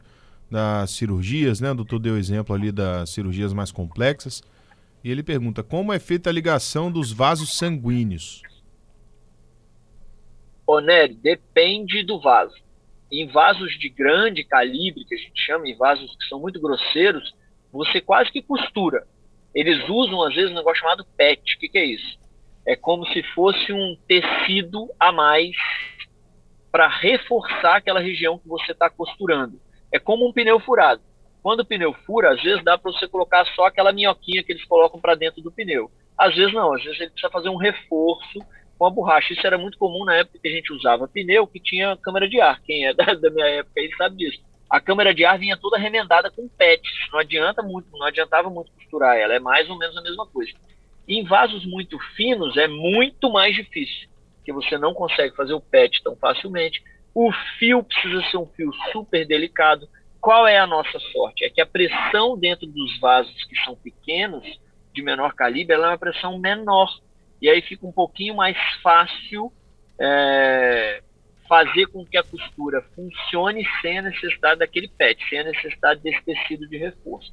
das 0.49 0.91
cirurgias, 0.91 1.61
né? 1.61 1.71
O 1.71 1.75
doutor 1.75 1.99
deu 1.99 2.17
exemplo 2.17 2.53
ali 2.53 2.71
das 2.71 3.11
cirurgias 3.11 3.53
mais 3.53 3.71
complexas. 3.71 4.43
E 5.03 5.09
ele 5.09 5.23
pergunta: 5.23 5.63
como 5.63 5.93
é 5.93 5.99
feita 5.99 6.29
a 6.29 6.33
ligação 6.33 6.91
dos 6.91 7.11
vasos 7.11 7.57
sanguíneos? 7.57 8.41
Onério, 10.67 11.15
depende 11.15 12.03
do 12.03 12.19
vaso 12.19 12.55
em 13.11 13.27
vasos 13.27 13.77
de 13.77 13.89
grande 13.89 14.43
calibre, 14.43 15.03
que 15.03 15.13
a 15.13 15.17
gente 15.17 15.39
chama, 15.45 15.67
em 15.67 15.75
vasos 15.75 16.15
que 16.15 16.25
são 16.27 16.39
muito 16.39 16.59
grosseiros, 16.61 17.35
você 17.71 17.99
quase 17.99 18.31
que 18.31 18.41
costura. 18.41 19.05
Eles 19.53 19.87
usam, 19.89 20.23
às 20.23 20.33
vezes, 20.33 20.51
um 20.51 20.55
negócio 20.55 20.79
chamado 20.79 21.05
PET. 21.17 21.55
O 21.55 21.59
que, 21.59 21.69
que 21.69 21.77
é 21.77 21.85
isso? 21.85 22.19
É 22.65 22.75
como 22.75 23.05
se 23.07 23.23
fosse 23.33 23.73
um 23.73 23.97
tecido 24.07 24.89
a 24.99 25.11
mais 25.11 25.55
para 26.71 26.87
reforçar 26.87 27.77
aquela 27.77 27.99
região 27.99 28.37
que 28.37 28.47
você 28.47 28.71
está 28.71 28.89
costurando. 28.89 29.59
É 29.91 29.99
como 29.99 30.27
um 30.27 30.31
pneu 30.31 30.59
furado. 30.59 31.01
Quando 31.43 31.61
o 31.61 31.65
pneu 31.65 31.93
fura, 32.05 32.33
às 32.33 32.41
vezes 32.41 32.63
dá 32.63 32.77
para 32.77 32.91
você 32.91 33.07
colocar 33.07 33.45
só 33.55 33.65
aquela 33.65 33.91
minhoquinha 33.91 34.43
que 34.43 34.51
eles 34.51 34.63
colocam 34.65 35.01
para 35.01 35.15
dentro 35.15 35.41
do 35.41 35.51
pneu. 35.51 35.91
Às 36.17 36.35
vezes 36.35 36.53
não, 36.53 36.73
às 36.73 36.83
vezes 36.83 36.99
ele 36.99 37.09
precisa 37.09 37.31
fazer 37.31 37.49
um 37.49 37.57
reforço 37.57 38.39
com 38.77 38.85
a 38.85 38.89
borracha. 38.89 39.33
Isso 39.33 39.45
era 39.45 39.57
muito 39.57 39.77
comum 39.77 40.05
na 40.05 40.15
época 40.15 40.39
que 40.39 40.47
a 40.47 40.51
gente 40.51 40.71
usava 40.71 41.07
pneu 41.07 41.47
que 41.47 41.59
tinha 41.59 41.97
câmera 41.97 42.29
de 42.29 42.39
ar. 42.39 42.61
Quem 42.61 42.85
é 42.85 42.93
da, 42.95 43.13
da 43.13 43.29
minha 43.31 43.47
época 43.47 43.81
aí 43.81 43.89
sabe 43.97 44.17
disso. 44.17 44.39
A 44.71 44.79
câmera 44.79 45.13
de 45.13 45.25
ar 45.25 45.37
vinha 45.37 45.57
toda 45.57 45.77
remendada 45.77 46.31
com 46.31 46.47
PET. 46.47 46.81
Não 47.11 47.19
adianta 47.19 47.61
muito, 47.61 47.89
não 47.91 48.05
adiantava 48.05 48.49
muito 48.49 48.71
costurar 48.71 49.17
ela. 49.17 49.33
É 49.33 49.39
mais 49.39 49.69
ou 49.69 49.77
menos 49.77 49.97
a 49.97 50.01
mesma 50.01 50.25
coisa. 50.25 50.53
em 51.05 51.25
vasos 51.25 51.65
muito 51.65 51.99
finos 52.15 52.55
é 52.55 52.69
muito 52.69 53.29
mais 53.29 53.53
difícil, 53.53 54.07
porque 54.37 54.53
você 54.53 54.77
não 54.77 54.93
consegue 54.93 55.35
fazer 55.35 55.53
o 55.53 55.59
PET 55.59 56.01
tão 56.01 56.15
facilmente. 56.15 56.81
O 57.13 57.29
fio 57.59 57.83
precisa 57.83 58.23
ser 58.29 58.37
um 58.37 58.45
fio 58.45 58.71
super 58.93 59.27
delicado. 59.27 59.89
Qual 60.21 60.47
é 60.47 60.57
a 60.57 60.65
nossa 60.65 60.97
sorte? 61.11 61.43
É 61.43 61.49
que 61.49 61.59
a 61.59 61.65
pressão 61.65 62.37
dentro 62.37 62.65
dos 62.65 62.97
vasos 63.01 63.43
que 63.43 63.55
são 63.65 63.75
pequenos, 63.75 64.45
de 64.93 65.01
menor 65.01 65.33
calibre, 65.33 65.75
ela 65.75 65.87
é 65.87 65.89
uma 65.89 65.97
pressão 65.97 66.39
menor. 66.39 66.89
E 67.41 67.49
aí 67.49 67.61
fica 67.61 67.85
um 67.85 67.91
pouquinho 67.91 68.35
mais 68.35 68.55
fácil 68.81 69.51
é, 69.99 71.03
fazer 71.51 71.87
com 71.87 72.05
que 72.05 72.17
a 72.17 72.23
costura 72.23 72.81
funcione 72.95 73.67
sem 73.81 73.99
a 73.99 74.03
necessidade 74.03 74.59
daquele 74.59 74.87
pet, 74.87 75.21
sem 75.27 75.39
a 75.39 75.43
necessidade 75.43 75.99
desse 75.99 76.23
tecido 76.23 76.65
de 76.65 76.77
reforço. 76.77 77.29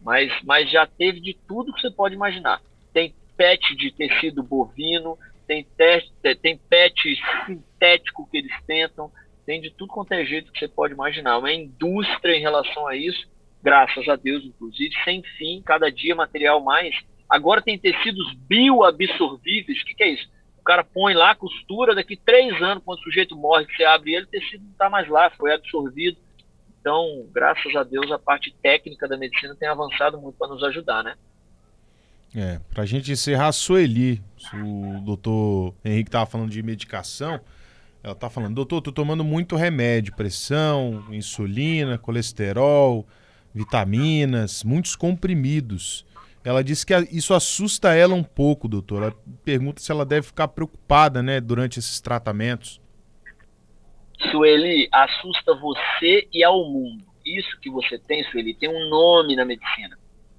Mas, 0.00 0.32
mas 0.44 0.70
já 0.70 0.86
teve 0.86 1.18
de 1.18 1.34
tudo 1.48 1.72
que 1.72 1.80
você 1.80 1.90
pode 1.90 2.14
imaginar. 2.14 2.62
Tem 2.92 3.12
pet 3.36 3.74
de 3.74 3.90
tecido 3.90 4.40
bovino, 4.40 5.18
tem, 5.48 5.64
teste, 5.76 6.12
tem 6.40 6.56
pet 6.56 7.18
sintético 7.44 8.28
que 8.30 8.36
eles 8.36 8.52
tentam, 8.68 9.10
tem 9.44 9.60
de 9.60 9.70
tudo 9.70 9.92
quanto 9.92 10.12
é 10.12 10.24
jeito 10.24 10.52
que 10.52 10.60
você 10.60 10.68
pode 10.68 10.94
imaginar. 10.94 11.36
Uma 11.38 11.52
indústria 11.52 12.36
em 12.36 12.40
relação 12.40 12.86
a 12.86 12.94
isso, 12.94 13.28
graças 13.60 14.08
a 14.08 14.14
Deus, 14.14 14.44
inclusive, 14.44 14.94
sem 15.02 15.24
fim, 15.36 15.60
cada 15.60 15.90
dia 15.90 16.14
material 16.14 16.62
mais. 16.62 16.94
Agora 17.28 17.60
tem 17.60 17.76
tecidos 17.76 18.32
bioabsorvíveis. 18.48 19.82
O 19.82 19.84
que, 19.86 19.94
que 19.94 20.04
é 20.04 20.10
isso? 20.10 20.35
Cara 20.66 20.84
põe 20.84 21.14
lá, 21.14 21.34
costura, 21.34 21.94
daqui 21.94 22.16
três 22.16 22.60
anos, 22.60 22.82
quando 22.84 22.98
o 22.98 23.02
sujeito 23.02 23.36
morre, 23.36 23.64
que 23.66 23.76
você 23.76 23.84
abre 23.84 24.14
ele, 24.14 24.24
o 24.24 24.28
tecido 24.28 24.64
não 24.64 24.72
está 24.72 24.90
mais 24.90 25.08
lá, 25.08 25.30
foi 25.30 25.54
absorvido. 25.54 26.18
Então, 26.80 27.26
graças 27.32 27.74
a 27.74 27.82
Deus, 27.82 28.10
a 28.10 28.18
parte 28.18 28.54
técnica 28.62 29.08
da 29.08 29.16
medicina 29.16 29.54
tem 29.54 29.68
avançado 29.68 30.20
muito 30.20 30.36
para 30.36 30.48
nos 30.48 30.62
ajudar, 30.64 31.02
né? 31.02 31.14
É, 32.34 32.60
para 32.72 32.82
a 32.82 32.86
gente 32.86 33.10
encerrar, 33.10 33.48
a 33.48 33.52
Sueli, 33.52 34.22
o 34.52 35.00
doutor 35.00 35.74
Henrique 35.84 36.08
estava 36.08 36.26
falando 36.26 36.50
de 36.50 36.62
medicação, 36.62 37.40
ela 38.02 38.12
está 38.12 38.28
falando, 38.28 38.54
doutor, 38.54 38.82
tô 38.82 38.92
tomando 38.92 39.24
muito 39.24 39.56
remédio, 39.56 40.14
pressão, 40.14 41.04
insulina, 41.10 41.96
colesterol, 41.96 43.06
vitaminas, 43.54 44.62
muitos 44.62 44.94
comprimidos. 44.94 46.04
Ela 46.46 46.62
disse 46.62 46.86
que 46.86 46.94
isso 47.10 47.34
assusta 47.34 47.92
ela 47.92 48.14
um 48.14 48.22
pouco, 48.22 48.68
doutor. 48.68 49.02
Ela 49.02 49.14
pergunta 49.44 49.80
se 49.80 49.90
ela 49.90 50.06
deve 50.06 50.28
ficar 50.28 50.46
preocupada, 50.46 51.20
né, 51.20 51.40
durante 51.40 51.80
esses 51.80 52.00
tratamentos. 52.00 52.80
Sueli, 54.30 54.88
assusta 54.92 55.56
você 55.56 56.28
e 56.32 56.44
ao 56.44 56.64
mundo. 56.70 57.04
Isso 57.26 57.58
que 57.60 57.68
você 57.68 57.98
tem, 57.98 58.22
Sueli, 58.30 58.54
tem 58.54 58.68
um 58.68 58.88
nome 58.88 59.34
na 59.34 59.44
medicina. 59.44 59.98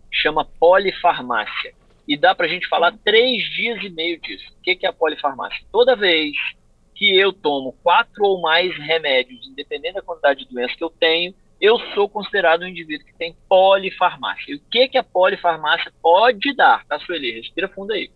Chama 0.09 0.45
polifarmácia. 0.45 1.73
E 2.07 2.15
dá 2.15 2.33
para 2.33 2.45
a 2.45 2.49
gente 2.49 2.69
falar 2.69 2.97
três 3.03 3.43
dias 3.53 3.83
e 3.83 3.89
meio 3.89 4.17
disso. 4.21 4.45
O 4.57 4.61
que 4.61 4.79
é 4.85 4.87
a 4.87 4.93
polifarmácia? 4.93 5.59
Toda 5.73 5.93
vez 5.93 6.31
que 6.95 7.19
eu 7.19 7.33
tomo 7.33 7.75
quatro 7.83 8.23
ou 8.23 8.39
mais 8.39 8.73
remédios, 8.77 9.45
independente 9.45 9.95
da 9.95 10.01
quantidade 10.01 10.45
de 10.45 10.53
doença 10.53 10.73
que 10.73 10.83
eu 10.85 10.89
tenho, 10.89 11.35
eu 11.59 11.79
sou 11.93 12.07
considerado 12.07 12.61
um 12.61 12.67
indivíduo 12.67 13.05
que 13.05 13.17
tem 13.17 13.35
polifarmácia. 13.49 14.51
E 14.51 14.55
o 14.55 14.61
que, 14.71 14.87
que 14.89 14.97
a 14.97 15.03
polifarmácia 15.03 15.91
pode 16.01 16.55
dar? 16.55 16.85
Tá, 16.85 16.99
Sueli? 16.99 17.31
Respira 17.31 17.67
fundo 17.67 17.93
aí. 17.93 18.11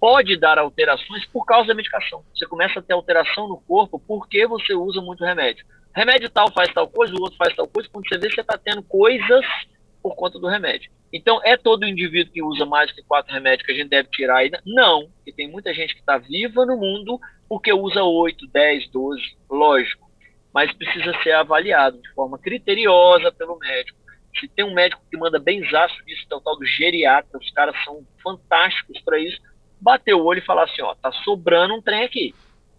Pode 0.00 0.36
dar 0.36 0.58
alterações 0.58 1.24
por 1.26 1.44
causa 1.44 1.68
da 1.68 1.74
medicação. 1.74 2.24
Você 2.34 2.46
começa 2.46 2.80
a 2.80 2.82
ter 2.82 2.92
alteração 2.92 3.46
no 3.46 3.60
corpo 3.60 4.00
porque 4.00 4.46
você 4.46 4.74
usa 4.74 5.00
muito 5.00 5.24
remédio. 5.24 5.64
Remédio 5.94 6.30
tal 6.30 6.50
faz 6.52 6.72
tal 6.72 6.88
coisa, 6.88 7.14
o 7.14 7.20
outro 7.20 7.36
faz 7.36 7.54
tal 7.54 7.68
coisa. 7.68 7.88
Quando 7.92 8.08
você 8.08 8.18
vê, 8.18 8.30
você 8.30 8.40
está 8.40 8.58
tendo 8.58 8.82
coisas 8.82 9.44
por 10.02 10.16
conta 10.16 10.38
do 10.38 10.48
remédio. 10.48 10.90
Então, 11.12 11.40
é 11.44 11.56
todo 11.56 11.86
indivíduo 11.86 12.32
que 12.32 12.42
usa 12.42 12.64
mais 12.64 12.90
que 12.90 13.02
quatro 13.02 13.32
remédios 13.32 13.66
que 13.66 13.72
a 13.72 13.74
gente 13.74 13.90
deve 13.90 14.08
tirar 14.08 14.38
ainda? 14.38 14.60
Não, 14.64 15.08
porque 15.14 15.30
tem 15.32 15.48
muita 15.48 15.72
gente 15.74 15.94
que 15.94 16.00
está 16.00 16.16
viva 16.16 16.64
no 16.64 16.78
mundo 16.78 17.20
porque 17.48 17.72
usa 17.72 18.02
oito, 18.02 18.46
dez, 18.48 18.88
doze, 18.90 19.36
lógico 19.48 20.11
mas 20.52 20.72
precisa 20.72 21.12
ser 21.22 21.32
avaliado 21.32 22.00
de 22.00 22.08
forma 22.12 22.38
criteriosa 22.38 23.32
pelo 23.32 23.58
médico. 23.58 23.98
Se 24.38 24.48
tem 24.48 24.64
um 24.64 24.74
médico 24.74 25.02
que 25.10 25.16
manda 25.16 25.38
bem 25.38 25.68
zaço 25.70 25.96
nisso, 26.06 26.26
é 26.30 26.34
o 26.34 26.40
tal 26.40 26.58
do 26.58 26.64
geriatra, 26.64 27.38
os 27.38 27.50
caras 27.50 27.74
são 27.84 28.04
fantásticos 28.22 29.00
para 29.02 29.18
isso, 29.18 29.40
bater 29.80 30.14
o 30.14 30.24
olho 30.24 30.38
e 30.38 30.44
falar 30.44 30.64
assim, 30.64 30.82
ó, 30.82 30.94
tá 30.94 31.12
sobrando 31.24 31.74
um 31.74 31.82
trem 31.82 32.04
aqui. 32.04 32.34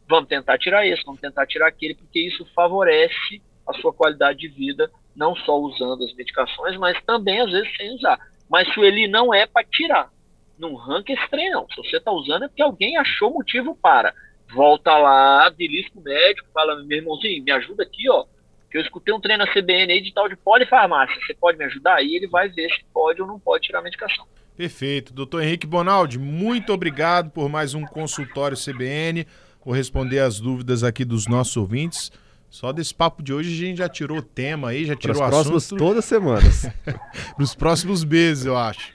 Vamos 0.08 0.30
tentar 0.30 0.58
tirar 0.58 0.86
esse, 0.86 1.04
vamos 1.06 1.22
tentar 1.22 1.46
tirar 1.46 1.68
aquele, 1.68 1.96
porque 1.96 2.20
isso 2.20 2.46
favorece 2.56 3.42
a 3.68 3.74
sua 3.74 3.94
qualidade 3.94 4.40
de 4.40 4.48
vida, 4.48 4.92
não 5.16 5.36
só 5.36 5.58
usando 5.58 6.04
as 6.04 6.14
medicações, 6.14 6.78
mas 6.78 7.02
também 7.04 7.40
às 7.40 7.52
vezes 7.52 7.76
sem 7.78 7.96
usar. 7.96 8.20
Mas 8.50 8.72
se 8.74 8.80
ele 8.82 9.08
não 9.08 9.34
é 9.34 9.46
para 9.46 9.66
tirar, 9.66 10.10
não 10.58 10.78
arranca 10.80 11.14
esse 11.14 11.28
trem 11.30 11.50
não. 11.52 11.68
Se 11.70 11.78
você 11.78 11.98
está 11.98 12.12
usando 12.12 12.46
é 12.46 12.48
porque 12.48 12.62
alguém 12.62 12.98
achou 12.98 13.32
motivo 13.32 13.76
para 13.76 14.14
volta 14.52 14.98
lá, 14.98 15.50
belisca 15.50 16.00
o 16.00 16.04
médico, 16.04 16.48
fala, 16.54 16.84
meu 16.84 16.98
irmãozinho, 16.98 17.44
me 17.44 17.52
ajuda 17.52 17.84
aqui, 17.84 18.10
ó, 18.10 18.26
que 18.70 18.78
eu 18.78 18.82
escutei 18.82 19.14
um 19.14 19.20
treino 19.20 19.46
na 19.46 19.52
CBN 19.52 19.94
aí 19.94 20.02
de 20.02 20.14
tal 20.14 20.28
de 20.28 20.36
polifarmácia, 20.36 21.16
você 21.22 21.34
pode 21.34 21.58
me 21.58 21.66
ajudar? 21.66 21.96
Aí 21.96 22.16
ele 22.16 22.28
vai 22.28 22.50
ver 22.50 22.70
se 22.70 22.84
pode 22.94 23.22
ou 23.22 23.28
não 23.28 23.40
pode 23.40 23.66
tirar 23.66 23.80
a 23.80 23.84
medicação. 23.84 24.26
Perfeito. 24.56 25.14
Doutor 25.14 25.42
Henrique 25.42 25.66
Bonaldi, 25.66 26.20
muito 26.20 26.72
obrigado 26.72 27.32
por 27.32 27.50
mais 27.50 27.74
um 27.74 27.86
consultório 27.86 28.58
CBN. 28.58 29.26
Vou 29.66 29.74
responder 29.74 30.20
as 30.20 30.40
dúvidas 30.40 30.84
aqui 30.84 31.04
dos 31.04 31.28
nossos 31.28 31.56
ouvintes. 31.58 32.12
Só 32.50 32.72
desse 32.72 32.94
papo 32.94 33.24
de 33.24 33.34
hoje 33.34 33.52
a 33.52 33.68
gente 33.68 33.78
já 33.78 33.90
tirou 33.90 34.20
o 34.20 34.22
tema 34.22 34.70
aí, 34.70 34.86
já 34.86 34.96
tirou 34.96 35.18
o 35.18 35.24
assunto. 35.24 35.76
todas 35.76 36.06
semanas. 36.06 36.70
Para 36.86 37.44
os 37.44 37.56
próximos 37.56 38.04
meses, 38.04 38.46
eu 38.46 38.56
acho. 38.56 38.94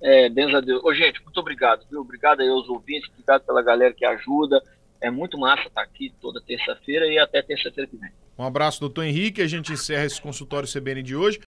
É, 0.00 0.28
Deus 0.28 0.54
a 0.54 0.60
Deus. 0.60 0.80
Ô, 0.84 0.94
gente, 0.94 1.20
muito 1.24 1.38
obrigado, 1.38 1.84
viu? 1.90 2.00
Obrigado 2.00 2.42
aí 2.42 2.48
aos 2.48 2.68
ouvintes, 2.68 3.08
obrigado 3.10 3.42
pela 3.44 3.60
galera 3.60 3.92
que 3.92 4.04
ajuda. 4.04 4.62
É 5.02 5.10
muito 5.10 5.36
massa 5.36 5.66
estar 5.66 5.82
aqui 5.82 6.14
toda 6.20 6.40
terça-feira 6.40 7.06
e 7.06 7.18
até 7.18 7.42
terça-feira 7.42 7.90
que 7.90 7.96
vem. 7.96 8.10
Um 8.38 8.44
abraço, 8.44 8.80
doutor 8.80 9.04
Henrique. 9.04 9.42
A 9.42 9.46
gente 9.46 9.72
encerra 9.72 10.04
esse 10.04 10.20
consultório 10.20 10.68
CBN 10.72 11.02
de 11.02 11.16
hoje. 11.16 11.40